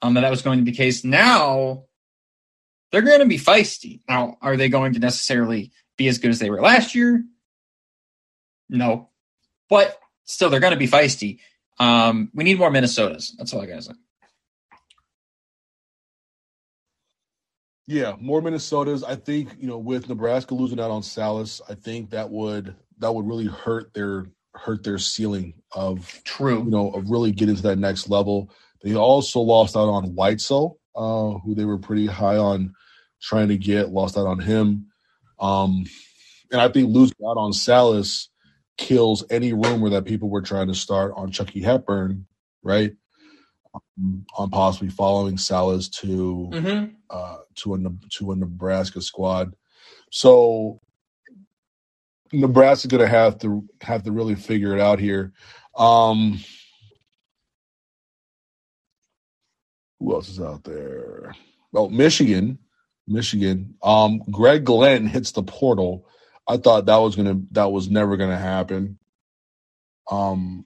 um, 0.02 0.14
that 0.16 0.22
that 0.22 0.32
was 0.32 0.42
going 0.42 0.60
to 0.60 0.66
be 0.66 0.72
the 0.72 0.78
case. 0.78 1.04
Now 1.04 1.84
they're 2.92 3.02
going 3.02 3.20
to 3.20 3.26
be 3.26 3.38
feisty. 3.38 4.02
Now, 4.10 4.38
are 4.42 4.58
they 4.58 4.70
going 4.70 4.94
to 4.94 5.00
necessarily 5.00 5.72
be 5.98 6.08
as 6.08 6.18
good 6.18 6.32
as 6.32 6.40
they 6.40 6.50
were 6.50 6.62
last 6.62 6.96
year? 6.96 7.24
No, 8.70 9.10
but 9.70 10.00
still, 10.26 10.50
they're 10.50 10.60
going 10.60 10.72
to 10.74 10.78
be 10.80 10.88
feisty. 10.88 11.40
Um, 11.80 12.32
we 12.34 12.44
need 12.44 12.58
more 12.60 12.70
Minnesotas. 12.72 13.32
That's 13.38 13.54
all 13.54 13.62
I 13.62 13.66
got 13.66 13.76
to 13.76 13.82
say. 13.82 13.94
Yeah, 17.92 18.16
more 18.22 18.42
Minnesotas. 18.42 19.04
I 19.06 19.18
think 19.18 19.50
you 19.60 19.68
know 19.68 19.78
with 19.78 20.08
Nebraska 20.08 20.54
losing 20.54 20.80
out 20.80 20.92
on 20.92 21.02
Sallis, 21.02 21.60
I 21.68 21.74
think 21.76 22.12
that 22.12 22.30
would 22.30 22.74
that 23.00 23.14
would 23.14 23.28
really 23.28 23.48
hurt 23.48 23.94
their 23.94 24.28
hurt 24.54 24.86
their 24.86 24.98
ceiling 24.98 25.56
of 25.74 26.22
True. 26.24 26.64
you 26.64 26.70
know 26.70 26.92
of 26.92 27.10
really 27.10 27.34
getting 27.34 27.58
to 27.58 27.62
that 27.64 27.80
next 27.80 28.10
level. 28.10 28.50
They 28.82 28.96
also 28.96 29.42
lost 29.42 29.76
out 29.76 29.90
on 29.90 30.16
Whitesell, 30.16 30.78
uh, 30.96 31.40
who 31.40 31.54
they 31.54 31.66
were 31.66 31.80
pretty 31.80 32.06
high 32.06 32.38
on 32.38 32.74
trying 33.22 33.50
to 33.50 33.58
get. 33.58 33.90
Lost 33.90 34.18
out 34.18 34.26
on 34.26 34.40
him, 34.40 34.88
um, 35.38 35.84
and 36.50 36.62
I 36.62 36.70
think 36.70 36.96
losing 36.96 37.18
out 37.28 37.36
on 37.36 37.52
Sallis 37.52 38.30
kills 38.78 39.26
any 39.30 39.52
rumor 39.52 39.90
that 39.90 40.06
people 40.06 40.30
were 40.30 40.42
trying 40.42 40.68
to 40.68 40.76
start 40.76 41.12
on 41.18 41.30
Chucky 41.30 41.62
Hepburn, 41.62 42.26
right? 42.64 42.94
Um, 43.74 44.26
on 44.38 44.50
possibly 44.50 44.90
following 44.90 45.38
Sallis 45.38 45.90
to 46.02 46.50
Mm-hmm. 46.52 46.94
uh, 47.10 47.38
to 47.58 47.76
a 47.76 47.80
to 48.18 48.32
a 48.32 48.36
Nebraska 48.36 49.02
squad. 49.02 49.56
So 50.12 50.80
Nebraska's 52.34 52.92
going 52.92 53.02
to 53.04 53.08
have 53.10 53.40
to 53.40 53.66
have 53.82 54.04
to 54.04 54.12
really 54.12 54.36
figure 54.36 54.76
it 54.76 54.82
out 54.82 55.00
here. 55.00 55.34
Um, 55.78 56.40
who 60.00 60.14
else 60.14 60.30
is 60.30 60.42
out 60.42 60.64
there? 60.64 61.36
Oh, 61.74 61.90
Michigan, 61.90 62.60
Michigan. 63.08 63.76
Um, 63.84 64.20
Gregg 64.32 64.66
Glenn 64.66 65.08
hits 65.08 65.32
the 65.32 65.44
portal. 65.44 66.08
I 66.48 66.58
thought 66.58 66.88
that 66.88 66.98
was 66.98 67.16
gonna 67.16 67.42
that 67.52 67.72
was 67.72 67.90
never 67.90 68.18
gonna 68.18 68.38
happen. 68.38 69.00
Um, 70.10 70.66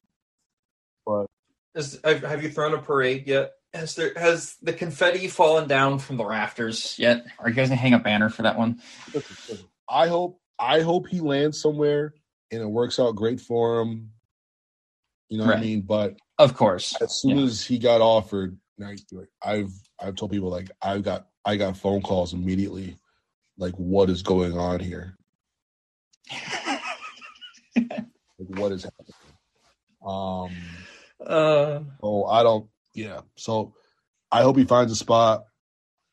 but 1.06 1.28
Is, 1.75 1.99
have 2.03 2.21
have 2.23 2.41
you 2.43 2.49
thrown 2.49 2.73
a 2.73 2.77
parade 2.77 3.27
yet? 3.27 3.51
Has 3.73 3.95
there 3.95 4.13
has 4.15 4.55
the 4.61 4.71
confetti 4.71 5.27
fallen 5.27 5.67
down 5.67 5.99
from 5.99 6.15
the 6.17 6.25
rafters 6.25 6.97
yet? 6.97 7.25
Are 7.39 7.49
you 7.49 7.55
guys 7.55 7.67
gonna 7.69 7.79
hang 7.81 7.93
a 7.93 7.99
banner 7.99 8.29
for 8.29 8.43
that 8.43 8.57
one? 8.57 8.81
listen, 9.13 9.35
listen, 9.49 9.65
I 9.89 10.07
hope 10.07 10.39
I 10.57 10.79
hope 10.81 11.07
he 11.09 11.19
lands 11.19 11.59
somewhere 11.61 12.13
and 12.51 12.61
it 12.61 12.65
works 12.67 12.97
out 12.99 13.15
great 13.15 13.41
for 13.41 13.81
him. 13.81 14.11
You 15.27 15.39
know 15.39 15.45
what 15.47 15.57
I 15.57 15.59
mean? 15.61 15.81
But 15.81 16.15
Of 16.38 16.55
course. 16.55 16.95
as 17.01 17.19
soon 17.19 17.39
Yeah. 17.39 17.45
as 17.45 17.65
he 17.65 17.77
got 17.77 17.99
offered, 17.99 18.57
like 18.77 18.99
like, 19.11 19.27
I've 19.43 19.71
I've 19.99 20.15
told 20.15 20.31
people 20.31 20.49
like 20.49 20.71
I've 20.81 21.03
got 21.03 21.27
I 21.43 21.57
got 21.57 21.75
phone 21.75 22.01
calls 22.01 22.33
immediately, 22.33 22.95
like 23.57 23.73
what 23.75 24.09
is 24.09 24.21
going 24.23 24.57
on 24.57 24.79
here? 24.79 25.17
Like 28.38 28.59
what 28.59 28.71
is 28.73 28.83
happening? 28.83 29.13
Um, 30.05 30.51
uh, 31.25 31.81
so 32.01 32.25
I 32.25 32.43
don't, 32.43 32.67
yeah. 32.93 33.21
So 33.35 33.73
I 34.31 34.41
hope 34.41 34.57
he 34.57 34.65
finds 34.65 34.91
a 34.91 34.95
spot, 34.95 35.45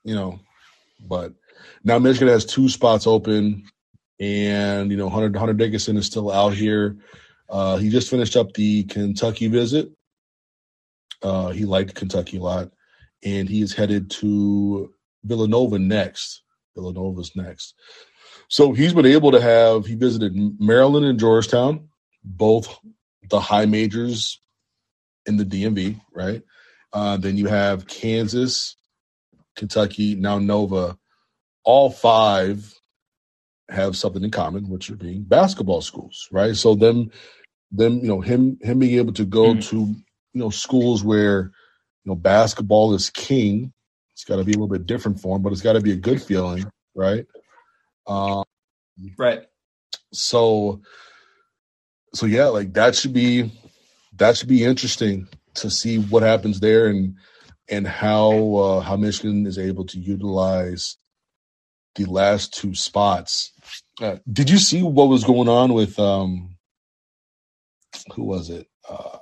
you 0.05 0.15
know. 0.15 0.41
But 1.01 1.33
now 1.85 1.99
Michigan 1.99 2.29
has 2.29 2.45
two 2.45 2.69
spots 2.69 3.07
open, 3.07 3.65
and 4.21 4.91
you 4.91 4.97
know 4.97 5.09
Hunter 5.09 5.39
Hunter 5.39 5.55
Dickinson 5.55 5.97
is 5.97 6.07
still 6.07 6.31
out 6.31 6.55
here. 6.55 6.97
Uh, 7.49 7.77
he 7.77 7.91
just 7.91 8.09
finished 8.09 8.37
up 8.37 8.55
the 8.55 8.85
Kentucky 8.85 9.49
visit. 9.49 9.91
Uh, 11.23 11.51
he 11.51 11.65
liked 11.65 11.95
Kentucky 11.95 12.39
a 12.39 12.43
lot, 12.43 12.71
and 13.25 13.49
he 13.49 13.63
is 13.63 13.75
headed 13.75 14.11
to 14.11 14.93
Villanova 15.25 15.79
next. 15.79 16.43
Villanova's 16.75 17.37
next. 17.37 17.75
So 18.49 18.73
he's 18.73 18.95
been 18.95 19.07
able 19.07 19.33
to 19.33 19.41
have. 19.41 19.87
He 19.87 19.95
visited 19.95 20.35
Maryland 20.61 21.07
and 21.07 21.19
Georgetown, 21.19 21.89
both 22.25 22.79
the 23.29 23.41
high 23.41 23.67
majors 23.67 24.41
in 25.27 25.37
the 25.37 25.45
DMV, 25.45 26.01
right? 26.15 26.43
Uh, 26.93 27.17
then 27.17 27.37
you 27.37 27.47
have 27.49 27.87
Kansas, 27.87 28.77
Kentucky, 29.57 30.15
now 30.17 30.39
Nova. 30.39 30.99
All 31.65 31.91
five 31.91 32.75
have 33.71 33.97
something 33.97 34.25
in 34.25 34.31
common, 34.31 34.69
which 34.69 34.91
are 34.91 34.97
being 34.97 35.23
basketball 35.23 35.83
schools, 35.83 36.29
right? 36.33 36.57
So 36.57 36.75
them, 36.75 37.11
them, 37.71 37.99
you 38.01 38.09
know, 38.09 38.21
him, 38.21 38.59
him 38.63 38.79
being 38.81 38.99
able 38.99 39.13
to 39.15 39.25
go 39.25 39.55
Mhm. 39.55 39.63
to, 39.71 39.77
you 39.79 39.97
know, 40.35 40.51
schools 40.51 41.05
where, 41.05 41.53
you 42.05 42.11
know, 42.11 42.17
basketball 42.17 42.95
is 42.95 43.11
king. 43.11 43.73
It's 44.15 44.25
got 44.25 44.37
to 44.37 44.45
be 44.45 44.53
a 44.53 44.57
little 44.57 44.69
bit 44.69 44.87
different 44.87 45.21
for 45.21 45.37
him, 45.37 45.43
but 45.43 45.53
it's 45.53 45.63
got 45.63 45.75
to 45.75 45.81
be 45.81 45.93
a 45.93 45.97
good 45.97 46.23
feeling, 46.23 46.67
right? 46.95 47.27
Um, 48.07 48.45
right. 49.19 49.43
so 50.13 50.83
so 52.15 52.27
yeah 52.27 52.47
like 52.47 52.73
that 52.75 52.95
should 52.97 53.13
be 53.13 53.51
that 54.23 54.37
should 54.37 54.49
be 54.49 54.65
interesting 54.65 55.29
to 55.55 55.71
see 55.71 55.99
what 55.99 56.23
happens 56.23 56.61
there 56.61 56.87
and 56.87 57.17
and 57.69 57.87
how 57.87 58.55
uh, 58.57 58.81
how 58.81 58.97
michigan 58.97 59.47
is 59.47 59.59
able 59.59 59.85
to 59.85 59.99
utilize 59.99 60.97
the 61.97 62.05
last 62.07 62.55
two 62.55 62.75
spots 62.75 63.53
uh, 64.01 64.17
did 64.33 64.49
you 64.49 64.59
see 64.59 64.83
what 64.83 65.09
was 65.09 65.25
going 65.25 65.49
on 65.49 65.75
with 65.75 65.99
um 65.99 66.57
who 68.15 68.25
was 68.25 68.51
it 68.51 68.67
uh 68.89 69.19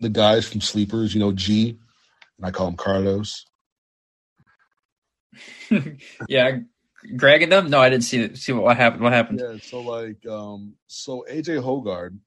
the 0.00 0.08
guys 0.08 0.46
from 0.46 0.60
sleepers 0.60 1.14
you 1.14 1.20
know 1.20 1.32
g 1.32 1.78
and 2.38 2.46
i 2.46 2.50
call 2.50 2.68
him 2.68 2.76
carlos 2.76 3.46
yeah, 6.28 6.58
Greg 7.16 7.42
and 7.42 7.52
them? 7.52 7.70
No, 7.70 7.80
I 7.80 7.90
didn't 7.90 8.04
see 8.04 8.34
see 8.34 8.52
what, 8.52 8.64
what 8.64 8.76
happened. 8.76 9.02
What 9.02 9.12
happened? 9.12 9.40
Yeah, 9.40 9.56
so 9.62 9.80
like 9.80 10.24
um 10.26 10.74
so 10.86 11.24
AJ 11.30 11.62
Hoggard, 11.62 12.18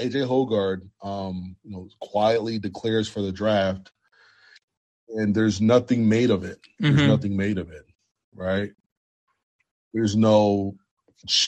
AJ 0.00 0.28
Hoggard 0.28 0.88
um 1.02 1.56
you 1.64 1.72
know 1.72 1.88
quietly 2.00 2.58
declares 2.58 3.08
for 3.08 3.22
the 3.22 3.32
draft 3.32 3.92
and 5.10 5.34
there's 5.34 5.60
nothing 5.60 6.08
made 6.08 6.30
of 6.30 6.44
it. 6.44 6.60
There's 6.86 7.02
Mhm. 7.02 7.06
nothing 7.06 7.36
made 7.36 7.58
of 7.58 7.70
it, 7.70 7.86
right? 8.34 8.72
There's 9.94 10.16
no 10.16 10.76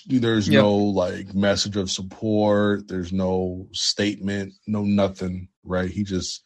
there's 0.09 0.51
Yep. 0.51 0.53
no 0.53 0.75
like 0.77 1.35
message 1.35 1.77
of 1.77 1.91
support, 1.91 2.89
there's 2.89 3.13
no 3.13 3.69
statement, 3.73 4.55
no 4.67 4.85
nothing, 4.85 5.49
right? 5.65 5.91
He 5.91 6.05
just 6.05 6.43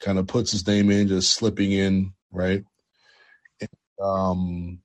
kind 0.00 0.18
of 0.18 0.26
puts 0.28 0.52
his 0.52 0.66
name 0.66 0.90
in 0.90 1.08
just 1.08 1.32
slipping 1.34 1.72
in, 1.72 2.14
right? 2.32 2.64
Um 4.02 4.80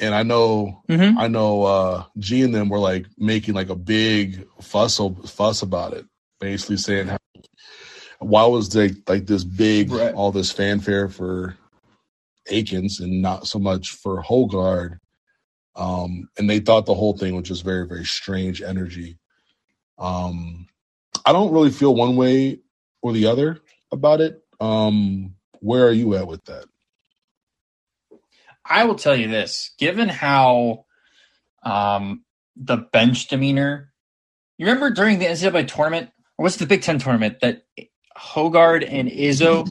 and 0.00 0.14
I 0.14 0.22
know 0.22 0.82
Mhm. 0.88 1.16
I 1.18 1.28
know 1.28 1.62
uh 1.64 2.04
G 2.18 2.42
and 2.42 2.54
them 2.54 2.68
were 2.68 2.78
like 2.78 3.06
making 3.18 3.54
like 3.54 3.68
a 3.70 3.76
big 3.76 4.46
fuss 4.60 5.00
fuss 5.26 5.62
about 5.62 5.94
it, 5.94 6.06
basically 6.40 6.78
saying 6.78 7.08
how 7.08 7.18
why 8.20 8.46
was 8.46 8.68
there 8.70 8.90
like 9.08 9.26
this 9.26 9.44
big 9.44 9.92
Right. 9.92 10.14
all 10.14 10.32
this 10.32 10.50
fanfare 10.52 11.08
for 11.08 11.56
Akins 12.50 13.00
and 13.00 13.22
not 13.22 13.46
so 13.46 13.58
much 13.58 13.90
for 13.90 14.22
Hoggard. 14.22 14.98
Um 15.76 16.28
and 16.38 16.48
they 16.50 16.60
thought 16.60 16.86
the 16.86 16.94
whole 16.94 17.16
thing 17.16 17.34
was 17.36 17.48
just 17.48 17.64
very, 17.64 17.86
very 17.86 18.04
strange 18.04 18.62
energy. 18.62 19.18
Um 19.98 20.66
I 21.26 21.32
don't 21.32 21.52
really 21.52 21.70
feel 21.70 21.94
one 21.94 22.16
way 22.16 22.60
or 23.02 23.12
the 23.12 23.26
other 23.26 23.60
about 23.92 24.20
it. 24.20 24.42
Um 24.60 25.34
where 25.60 25.86
are 25.86 25.92
you 25.92 26.14
at 26.16 26.26
with 26.26 26.44
that? 26.46 26.64
I 28.70 28.84
will 28.84 28.94
tell 28.94 29.16
you 29.16 29.28
this: 29.28 29.74
given 29.78 30.08
how 30.08 30.86
um, 31.62 32.24
the 32.56 32.76
bench 32.76 33.28
demeanor, 33.28 33.92
you 34.56 34.66
remember 34.66 34.90
during 34.90 35.18
the 35.18 35.26
NCAA 35.26 35.68
tournament, 35.68 36.10
or 36.38 36.44
was 36.44 36.56
it 36.56 36.60
the 36.60 36.66
Big 36.66 36.82
Ten 36.82 36.98
tournament, 36.98 37.40
that 37.40 37.64
Hoggard 38.16 38.86
and 38.88 39.10
Izzo 39.10 39.68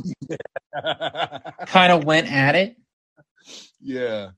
kind 1.67 1.93
of 1.93 2.03
went 2.03 2.31
at 2.31 2.55
it, 2.55 2.75
yeah. 3.81 4.31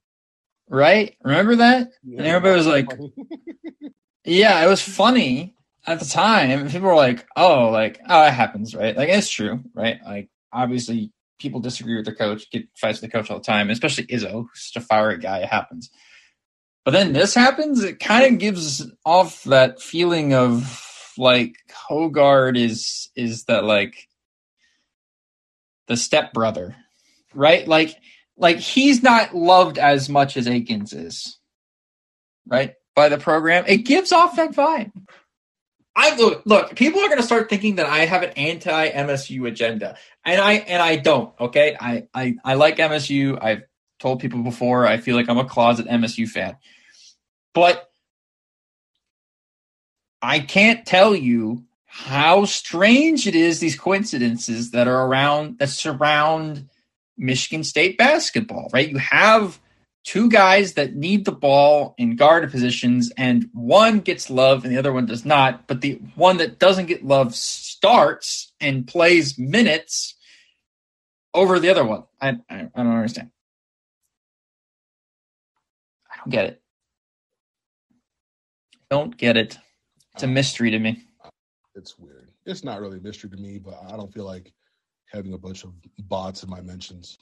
right? 0.70 1.16
Remember 1.24 1.58
that? 1.58 1.90
yeah. 2.04 2.20
And 2.20 2.28
everybody 2.28 2.56
was 2.56 2.68
like, 2.68 2.88
Yeah, 4.24 4.64
it 4.64 4.68
was 4.68 4.82
funny 4.82 5.56
at 5.88 6.00
the 6.00 6.06
time. 6.06 6.68
People 6.70 6.90
were 6.90 6.96
like, 6.96 7.26
"Oh, 7.36 7.70
like 7.70 8.00
oh, 8.08 8.28
it 8.28 8.32
happens, 8.32 8.76
right? 8.76 8.96
Like 8.96 9.10
it's 9.10 9.30
true, 9.30 9.64
right? 9.74 10.00
Like 10.06 10.30
obviously, 10.54 11.12
people 11.42 11.60
disagree 11.60 11.96
with 11.96 12.06
their 12.06 12.16
coach, 12.16 12.50
get 12.52 12.68
fights 12.76 13.02
with 13.02 13.12
the 13.12 13.18
coach 13.18 13.30
all 13.30 13.40
the 13.40 13.44
time, 13.44 13.70
especially 13.70 14.06
Izzo, 14.06 14.32
who's 14.32 14.72
such 14.72 14.82
a 14.82 14.86
fiery 14.86 15.18
guy. 15.18 15.40
It 15.40 15.50
happens. 15.50 15.90
But 16.86 16.92
then 16.92 17.14
this 17.14 17.36
happens. 17.36 17.84
It 17.84 18.00
kind 18.00 18.34
of 18.34 18.40
gives 18.40 18.86
off 19.06 19.44
that 19.44 19.82
feeling 19.82 20.34
of 20.34 21.14
like 21.18 21.56
Hoggard 21.70 22.58
is 22.58 23.10
is 23.16 23.46
that 23.46 23.64
like 23.64 24.08
the 25.88 25.98
stepbrother, 25.98 26.76
right? 27.34 27.68
Like 27.68 27.96
like 28.38 28.58
he's 28.58 29.04
not 29.04 29.36
loved 29.36 29.78
as 29.78 30.10
much 30.10 30.38
as 30.38 30.48
Akins 30.48 30.94
is, 30.94 31.38
right? 32.48 32.74
By 32.96 33.10
the 33.10 33.18
program, 33.18 33.66
it 33.68 33.86
gives 33.86 34.12
off 34.12 34.36
that 34.36 34.52
vibe. 34.52 34.92
I 35.96 36.16
look, 36.16 36.44
look. 36.46 36.76
People 36.76 37.02
are 37.02 37.08
going 37.08 37.20
to 37.20 37.24
start 37.24 37.50
thinking 37.50 37.76
that 37.76 37.86
I 37.86 38.06
have 38.06 38.24
an 38.24 38.32
anti 38.32 38.90
MSU 38.92 39.48
agenda, 39.48 39.98
and 40.24 40.40
I 40.40 40.54
and 40.54 40.82
I 40.82 40.96
don't. 40.96 41.34
Okay, 41.40 41.76
I, 41.80 42.08
I 42.14 42.36
I 42.46 42.54
like 42.54 42.78
MSU. 42.78 43.38
I've 43.42 43.64
told 44.00 44.22
people 44.22 44.42
before. 44.42 44.88
I 44.88 44.98
feel 44.98 45.16
like 45.16 45.30
I'm 45.30 45.38
a 45.38 45.46
closet 45.46 45.88
MSU 45.88 46.30
fan, 46.30 46.56
but 47.54 47.90
I 50.22 50.40
can't 50.40 50.86
tell 50.86 51.14
you 51.14 51.66
how 51.86 52.46
strange 52.46 53.28
it 53.28 53.36
is. 53.36 53.60
These 53.60 53.78
coincidences 53.78 54.72
that 54.72 54.88
are 54.88 55.08
around 55.08 55.60
that 55.60 55.70
surround 55.70 56.70
Michigan 57.18 57.66
State 57.66 57.98
basketball. 57.98 58.70
Right, 58.72 58.90
you 58.90 58.98
have 58.98 59.60
two 60.04 60.30
guys 60.30 60.74
that 60.74 60.96
need 60.96 61.26
the 61.26 61.32
ball 61.32 61.96
in 61.98 62.16
guard 62.16 62.50
positions, 62.52 63.12
and 63.18 63.50
one 63.54 64.00
gets 64.00 64.30
love 64.30 64.64
and 64.64 64.74
the 64.74 64.80
other 64.80 64.94
one 64.94 65.06
does 65.06 65.26
not. 65.26 65.68
But 65.68 65.82
the 65.82 66.02
one 66.16 66.38
that 66.38 66.60
doesn't 66.60 66.88
get 66.88 67.06
love 67.06 67.36
starts 67.36 68.54
and 68.60 68.88
plays 68.88 69.38
minutes 69.38 70.16
over 71.34 71.60
the 71.60 71.70
other 71.70 71.86
one. 71.86 72.04
I 72.20 72.30
I, 72.50 72.70
I 72.74 72.84
don't 72.84 72.94
understand. 72.94 73.32
I 76.10 76.18
don't 76.18 76.32
get 76.32 76.46
it. 76.46 76.62
Don't 78.90 79.16
get 79.16 79.38
it. 79.38 79.58
It's 80.14 80.24
a 80.24 80.26
oh. 80.26 80.30
mystery 80.30 80.72
to 80.72 80.80
me. 80.80 81.04
it's 81.76 81.98
weird. 81.98 82.30
It's 82.46 82.64
not 82.64 82.82
really 82.82 82.98
a 82.98 83.02
mystery 83.02 83.30
to 83.30 83.38
me, 83.38 83.60
but 83.60 83.80
I 83.88 83.96
don't 83.96 84.14
feel 84.14 84.26
like 84.26 84.52
having 85.06 85.34
a 85.34 85.38
bunch 85.38 85.64
of 85.64 85.72
bots 86.00 86.44
in 86.44 86.50
my 86.50 86.62
mentions. 86.62 87.18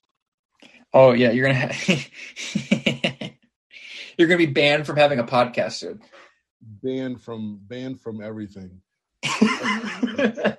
Oh 0.93 1.11
yeah, 1.11 1.31
you're 1.31 1.47
gonna 1.47 1.59
have 1.59 2.09
you're 4.17 4.27
gonna 4.27 4.37
be 4.37 4.45
banned 4.45 4.85
from 4.85 4.97
having 4.97 5.19
a 5.19 5.23
podcast 5.23 5.73
soon. 5.73 6.01
Banned 6.61 7.21
from 7.21 7.59
banned 7.67 8.01
from 8.01 8.21
everything. 8.21 8.81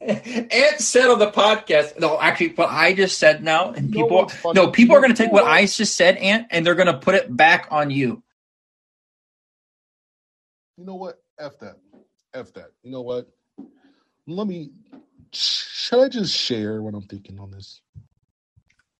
Ant 0.00 0.80
said 0.80 1.08
on 1.08 1.18
the 1.18 1.30
podcast. 1.30 1.98
No, 1.98 2.20
actually, 2.20 2.50
what 2.50 2.68
I 2.70 2.92
just 2.92 3.18
said 3.18 3.42
now, 3.42 3.70
and 3.72 3.94
You 3.94 4.02
people, 4.02 4.30
no, 4.54 4.70
people 4.70 4.96
are 4.96 5.00
going 5.00 5.14
to 5.14 5.22
take 5.22 5.32
what 5.32 5.44
I 5.44 5.66
just 5.66 5.94
said, 5.94 6.16
Ant, 6.18 6.48
and 6.50 6.66
they're 6.66 6.74
going 6.74 6.86
to 6.86 6.98
put 6.98 7.14
it 7.14 7.34
back 7.34 7.68
on 7.70 7.90
you. 7.90 8.22
You 10.76 10.84
know 10.84 10.96
what? 10.96 11.18
F 11.38 11.58
that. 11.60 11.76
F 12.34 12.52
that. 12.54 12.72
You 12.82 12.90
know 12.90 13.02
what? 13.02 13.28
Let 14.26 14.46
me. 14.46 14.70
Should 15.32 16.00
I 16.00 16.08
just 16.08 16.34
share 16.34 16.82
what 16.82 16.94
I'm 16.94 17.02
thinking 17.02 17.38
on 17.40 17.50
this? 17.50 17.80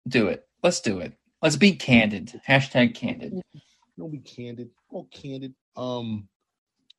Do 0.09 0.27
it. 0.27 0.45
Let's 0.63 0.81
do 0.81 0.99
it. 0.99 1.13
Let's 1.41 1.55
be 1.55 1.73
candid. 1.73 2.41
Hashtag 2.47 2.95
candid. 2.95 3.41
Don't 3.97 4.11
be 4.11 4.17
candid. 4.17 4.71
Oh, 4.91 5.07
candid. 5.11 5.53
Um, 5.77 6.27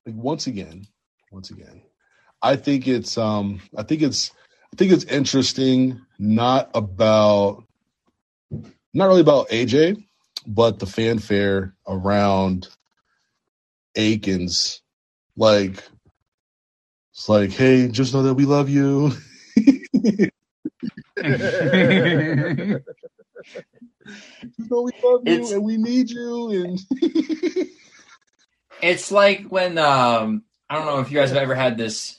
like 0.06 0.14
once 0.14 0.46
again, 0.46 0.86
once 1.32 1.50
again, 1.50 1.82
I 2.40 2.56
think 2.56 2.86
it's 2.86 3.18
um, 3.18 3.60
I 3.76 3.82
think 3.82 4.02
it's, 4.02 4.30
I 4.72 4.76
think 4.76 4.92
it's 4.92 5.04
interesting. 5.04 6.00
Not 6.18 6.70
about, 6.74 7.64
not 8.94 9.06
really 9.06 9.22
about 9.22 9.48
AJ, 9.48 10.02
but 10.46 10.78
the 10.78 10.86
fanfare 10.86 11.74
around 11.86 12.68
Akins. 13.96 14.82
Like, 15.36 15.82
it's 17.12 17.28
like, 17.28 17.50
hey, 17.50 17.88
just 17.88 18.14
know 18.14 18.22
that 18.22 18.34
we 18.34 18.44
love 18.44 18.68
you. 18.68 19.12
Just 24.06 24.70
know 24.70 24.82
we 24.82 24.92
love 25.02 25.22
you 25.26 25.32
It's- 25.34 25.52
and 25.52 25.64
we 25.64 25.76
need 25.76 26.10
you 26.10 26.50
and. 26.50 26.80
it's 28.82 29.10
like 29.12 29.44
when 29.48 29.76
um 29.78 30.42
I 30.68 30.76
don't 30.76 30.86
know 30.86 31.00
if 31.00 31.10
you 31.10 31.18
guys 31.18 31.30
have 31.30 31.38
ever 31.42 31.54
had 31.54 31.76
this 31.76 32.18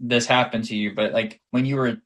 this 0.00 0.26
happen 0.26 0.62
to 0.62 0.74
you, 0.74 0.94
but 0.94 1.12
like 1.12 1.40
when 1.50 1.64
you 1.64 1.76
were 1.76 1.98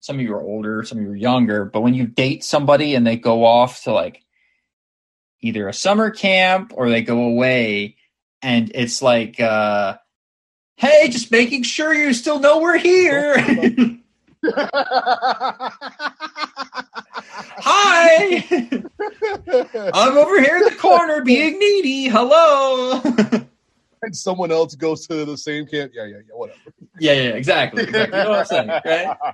some 0.00 0.16
of 0.16 0.22
you 0.22 0.30
were 0.30 0.42
older, 0.42 0.82
some 0.84 0.98
of 0.98 1.04
you 1.04 1.10
were 1.10 1.16
younger, 1.16 1.64
but 1.64 1.82
when 1.82 1.94
you 1.94 2.06
date 2.06 2.42
somebody 2.44 2.94
and 2.94 3.06
they 3.06 3.16
go 3.16 3.44
off 3.44 3.82
to 3.84 3.92
like 3.92 4.22
either 5.40 5.68
a 5.68 5.74
summer 5.74 6.10
camp 6.10 6.72
or 6.74 6.88
they 6.88 7.02
go 7.02 7.24
away 7.24 7.96
and 8.40 8.72
it's 8.74 9.02
like 9.02 9.38
uh 9.38 9.96
hey, 10.76 11.08
just 11.08 11.30
making 11.30 11.62
sure 11.62 11.92
you 11.92 12.12
still 12.14 12.40
know 12.40 12.58
we're 12.60 12.78
here. 12.78 13.34
I'm 19.94 20.16
over 20.16 20.40
here 20.40 20.56
in 20.56 20.64
the 20.64 20.76
corner 20.78 21.22
being 21.22 21.58
needy. 21.58 22.08
Hello. 22.08 23.00
and 24.02 24.16
someone 24.16 24.50
else 24.50 24.74
goes 24.74 25.06
to 25.06 25.24
the 25.24 25.36
same 25.36 25.66
camp. 25.66 25.92
Yeah, 25.94 26.04
yeah, 26.04 26.16
yeah, 26.16 26.34
whatever. 26.34 26.58
Yeah, 26.98 27.12
yeah, 27.12 27.28
exactly. 27.30 27.84
exactly. 27.84 28.18
You 28.18 28.24
know 28.24 28.30
what 28.30 28.38
I'm 28.40 28.44
saying, 28.46 28.68
right? 28.84 29.16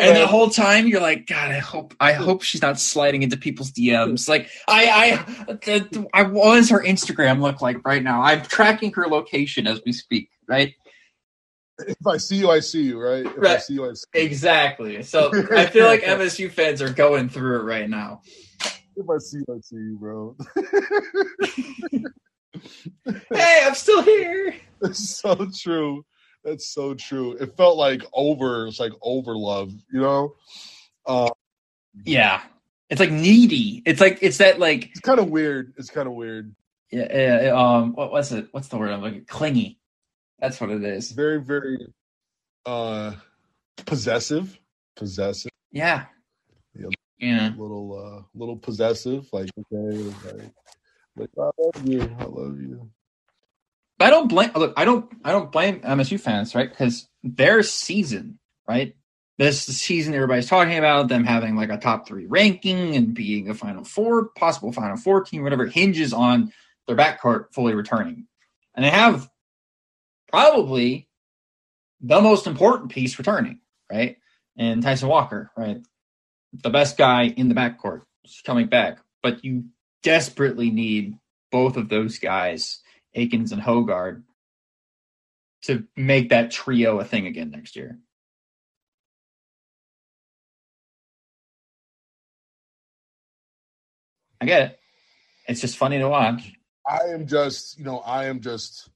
And 0.00 0.16
the 0.16 0.26
whole 0.26 0.50
time 0.50 0.86
you're 0.86 1.00
like, 1.00 1.26
God, 1.26 1.50
I 1.50 1.58
hope, 1.58 1.94
I 1.98 2.12
hope 2.12 2.42
she's 2.42 2.62
not 2.62 2.78
sliding 2.78 3.24
into 3.24 3.36
people's 3.36 3.72
DMs. 3.72 4.28
Like, 4.28 4.48
I, 4.68 5.24
I, 5.58 6.04
I, 6.14 6.22
what 6.22 6.54
does 6.54 6.70
her 6.70 6.80
Instagram 6.80 7.40
look 7.40 7.60
like 7.60 7.84
right 7.84 8.02
now? 8.02 8.22
I'm 8.22 8.42
tracking 8.42 8.92
her 8.92 9.08
location 9.08 9.66
as 9.66 9.82
we 9.84 9.92
speak, 9.92 10.30
right? 10.46 10.74
If 11.88 12.06
I 12.06 12.16
see 12.18 12.36
you, 12.36 12.50
I 12.50 12.60
see 12.60 12.82
you, 12.82 13.00
right? 13.00 13.26
If 13.26 13.36
I 13.38 13.40
Right. 13.40 13.62
see 13.62 13.74
you, 13.74 13.86
I 13.86 13.94
see 13.94 14.04
you. 14.14 14.22
Exactly. 14.22 15.02
So 15.02 15.32
I 15.54 15.66
feel 15.66 15.86
like 15.86 16.02
MSU 16.02 16.50
fans 16.50 16.82
are 16.82 16.92
going 16.92 17.28
through 17.28 17.60
it 17.60 17.64
right 17.64 17.88
now. 17.88 18.22
If 18.96 19.08
I 19.10 19.18
see 19.18 19.38
you, 19.38 19.46
I 19.54 19.60
see 19.62 19.76
you, 19.76 19.98
bro. 20.00 20.36
Hey, 23.34 23.62
I'm 23.66 23.74
still 23.74 24.02
here. 24.02 24.54
That's 24.80 25.18
so 25.20 25.48
true. 25.56 26.04
That's 26.44 26.72
so 26.72 26.94
true. 26.94 27.32
It 27.34 27.56
felt 27.56 27.76
like 27.76 28.04
over. 28.12 28.66
It's 28.66 28.80
like 28.80 28.92
over 29.02 29.36
love, 29.36 29.72
you 29.92 30.00
know. 30.00 30.34
Uh, 31.06 31.30
Yeah, 32.04 32.42
It's 32.90 33.00
like 33.00 33.10
needy. 33.10 33.82
It's 33.86 34.00
like 34.00 34.20
it's 34.22 34.38
that 34.38 34.60
like 34.60 34.90
It's 34.90 35.00
kind 35.00 35.20
of 35.20 35.30
weird. 35.30 35.74
It's 35.78 35.90
kind 35.90 36.08
of 36.08 36.14
weird. 36.14 36.54
yeah, 36.92 37.42
yeah, 37.44 37.50
um 37.52 37.94
what 37.94 38.12
what's 38.12 38.32
it 38.32 38.48
what's 38.52 38.68
the 38.68 38.78
word 38.78 38.92
I'm 38.92 39.02
looking 39.02 39.26
clingy. 39.26 39.79
That's 40.40 40.60
what 40.60 40.70
It's 40.70 41.10
very, 41.12 41.40
very 41.40 41.86
uh 42.66 43.12
possessive. 43.84 44.58
Possessive. 44.96 45.50
Yeah. 45.70 46.06
Yeah. 46.74 46.88
Yeah. 47.18 47.52
Little 47.56 47.98
uh 47.98 48.22
little 48.34 48.56
possessive. 48.56 49.28
Like, 49.32 49.50
okay, 49.58 50.12
like, 50.24 50.50
like 51.16 51.30
I 51.38 51.50
love 51.58 51.86
you. 51.86 52.16
I 52.18 52.24
love 52.24 52.60
you. 52.60 52.90
But 53.98 54.06
I 54.06 54.10
don't 54.10 54.28
blame 54.28 54.50
look, 54.54 54.72
I 54.76 54.84
don't 54.84 55.12
I 55.24 55.32
don't 55.32 55.52
blame 55.52 55.80
MSU 55.80 56.18
fans, 56.18 56.54
right? 56.54 56.68
Because 56.68 57.08
their 57.22 57.62
season, 57.62 58.38
right? 58.66 58.96
This 59.36 59.62
season 59.62 60.14
everybody's 60.14 60.48
talking 60.48 60.78
about 60.78 61.08
them 61.08 61.24
having 61.24 61.56
like 61.56 61.70
a 61.70 61.78
top 61.78 62.06
three 62.06 62.26
ranking 62.26 62.96
and 62.96 63.14
being 63.14 63.50
a 63.50 63.54
final 63.54 63.84
four, 63.84 64.28
possible 64.36 64.72
final 64.72 64.96
four 64.96 65.22
team, 65.22 65.42
whatever, 65.42 65.66
hinges 65.66 66.12
on 66.12 66.52
their 66.86 66.96
backcourt 66.96 67.52
fully 67.52 67.74
returning. 67.74 68.26
And 68.74 68.84
they 68.84 68.90
have 68.90 69.28
probably 70.30 71.08
the 72.00 72.20
most 72.20 72.46
important 72.46 72.90
piece 72.90 73.18
returning, 73.18 73.60
right? 73.90 74.16
And 74.56 74.82
Tyson 74.82 75.08
Walker, 75.08 75.50
right? 75.56 75.78
The 76.52 76.70
best 76.70 76.96
guy 76.96 77.24
in 77.24 77.48
the 77.48 77.54
backcourt 77.54 78.02
coming 78.44 78.66
back. 78.66 78.98
But 79.22 79.44
you 79.44 79.64
desperately 80.02 80.70
need 80.70 81.16
both 81.50 81.76
of 81.76 81.88
those 81.88 82.18
guys 82.18 82.80
Akins 83.14 83.52
and 83.52 83.60
Hoggard 83.60 84.22
to 85.62 85.84
make 85.96 86.30
that 86.30 86.50
trio 86.50 87.00
a 87.00 87.04
thing 87.04 87.26
again 87.26 87.50
next 87.50 87.76
year. 87.76 87.98
I 94.40 94.46
get 94.46 94.62
it. 94.62 94.78
It's 95.48 95.60
just 95.60 95.76
funny 95.76 95.98
to 95.98 96.08
watch. 96.08 96.52
I 96.88 97.08
am 97.12 97.26
just, 97.26 97.78
you 97.78 97.84
know, 97.84 97.98
I 97.98 98.26
am 98.26 98.40
just 98.40 98.88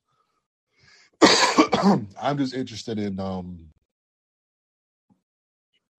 I'm 2.23 2.39
just 2.39 2.55
interested 2.55 2.99
in 2.99 3.21
um 3.21 3.69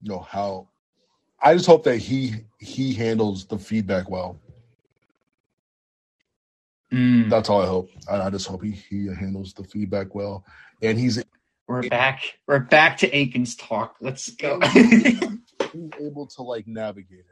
you 0.02 0.12
know 0.12 0.20
how 0.20 0.70
I 1.42 1.54
just 1.54 1.68
hope 1.68 1.84
that 1.86 1.98
he 1.98 2.36
he 2.60 2.94
handles 2.94 3.46
the 3.46 3.60
feedback 3.60 4.10
well. 4.10 4.40
Mm, 6.94 7.30
That's 7.30 7.50
all 7.50 7.62
I 7.62 7.68
hope. 7.68 7.90
I, 8.10 8.22
I 8.22 8.30
just 8.30 8.48
hope 8.48 8.64
he 8.64 8.72
he 8.72 9.08
handles 9.08 9.54
the 9.54 9.64
feedback 9.64 10.16
well, 10.16 10.46
and 10.82 10.98
he's 11.00 11.24
we're 11.68 11.84
back. 11.84 12.40
We're 12.48 12.60
back 12.60 12.98
to 13.00 13.12
Akins 13.12 13.56
talk. 13.56 13.98
Let's 14.02 14.30
go. 14.32 14.60
he's 14.74 15.92
able 16.00 16.28
to 16.36 16.44
like 16.44 16.68
navigate 16.68 17.20
it. 17.20 17.26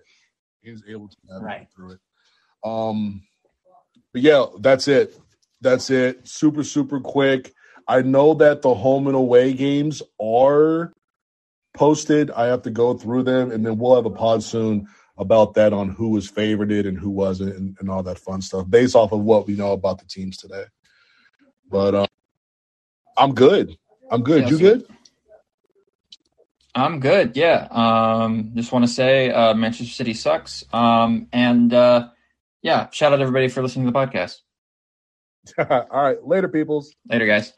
He's 0.62 0.84
able 0.88 1.10
to 1.10 1.18
navigate 1.28 1.46
Right. 1.46 1.68
through 1.76 1.92
it. 1.94 2.00
Um, 2.64 3.24
but 4.14 4.22
yeah, 4.22 4.46
that's 4.60 4.88
it. 4.88 5.18
That's 5.62 5.90
it. 5.90 6.28
Super 6.28 6.64
super 6.64 7.00
quick. 7.00 7.54
I 7.88 8.02
know 8.02 8.34
that 8.36 8.62
the 8.62 8.74
home 8.74 9.08
and 9.08 9.16
away 9.16 9.54
games 9.54 10.02
are 10.22 10.94
posted. 11.74 12.32
I 12.32 12.48
have 12.48 12.62
to 12.64 12.70
go 12.70 12.94
through 12.94 13.24
them, 13.24 13.52
and 13.52 13.66
then 13.66 13.78
we'll 13.78 13.96
have 13.96 14.06
a 14.06 14.10
pod 14.10 14.44
soon 14.44 14.88
about 15.18 15.54
that 15.56 15.74
on 15.74 15.90
who 15.90 16.10
was 16.10 16.32
favorited 16.32 16.88
and 16.88 16.98
who 16.98 17.10
wasn't, 17.10 17.56
and, 17.56 17.78
and 17.80 17.90
all 17.90 18.04
that 18.04 18.20
fun 18.20 18.42
stuff 18.42 18.70
based 18.70 18.96
off 18.96 19.12
of 19.12 19.22
what 19.22 19.48
we 19.48 19.56
know 19.56 19.72
about 19.74 20.00
the 20.00 20.06
teams 20.06 20.38
today. 20.38 20.64
But 21.70 21.96
um, 21.96 22.08
I'm 23.18 23.34
good. 23.34 23.78
I'm 24.10 24.24
good. 24.24 24.44
Yeah, 24.44 24.50
you 24.50 24.58
good? 24.58 24.86
I'm 26.76 27.00
good. 27.00 27.38
Yeah. 27.38 27.68
Um, 27.70 28.52
just 28.56 28.72
want 28.72 28.86
to 28.86 28.92
say 28.92 29.30
uh, 29.30 29.54
Manchester 29.54 29.94
City 29.94 30.14
sucks. 30.14 30.64
Um, 30.74 31.28
and 31.32 31.72
uh, 31.74 32.10
yeah, 32.62 32.90
shout 32.90 33.14
out 33.14 33.22
everybody 33.22 33.48
for 33.48 33.62
listening 33.62 33.86
to 33.86 33.92
the 33.92 33.98
podcast. 33.98 34.38
all 35.70 36.04
right. 36.04 36.24
Later, 36.26 36.48
peoples. 36.48 36.96
Later, 37.08 37.28
guys. 37.28 37.54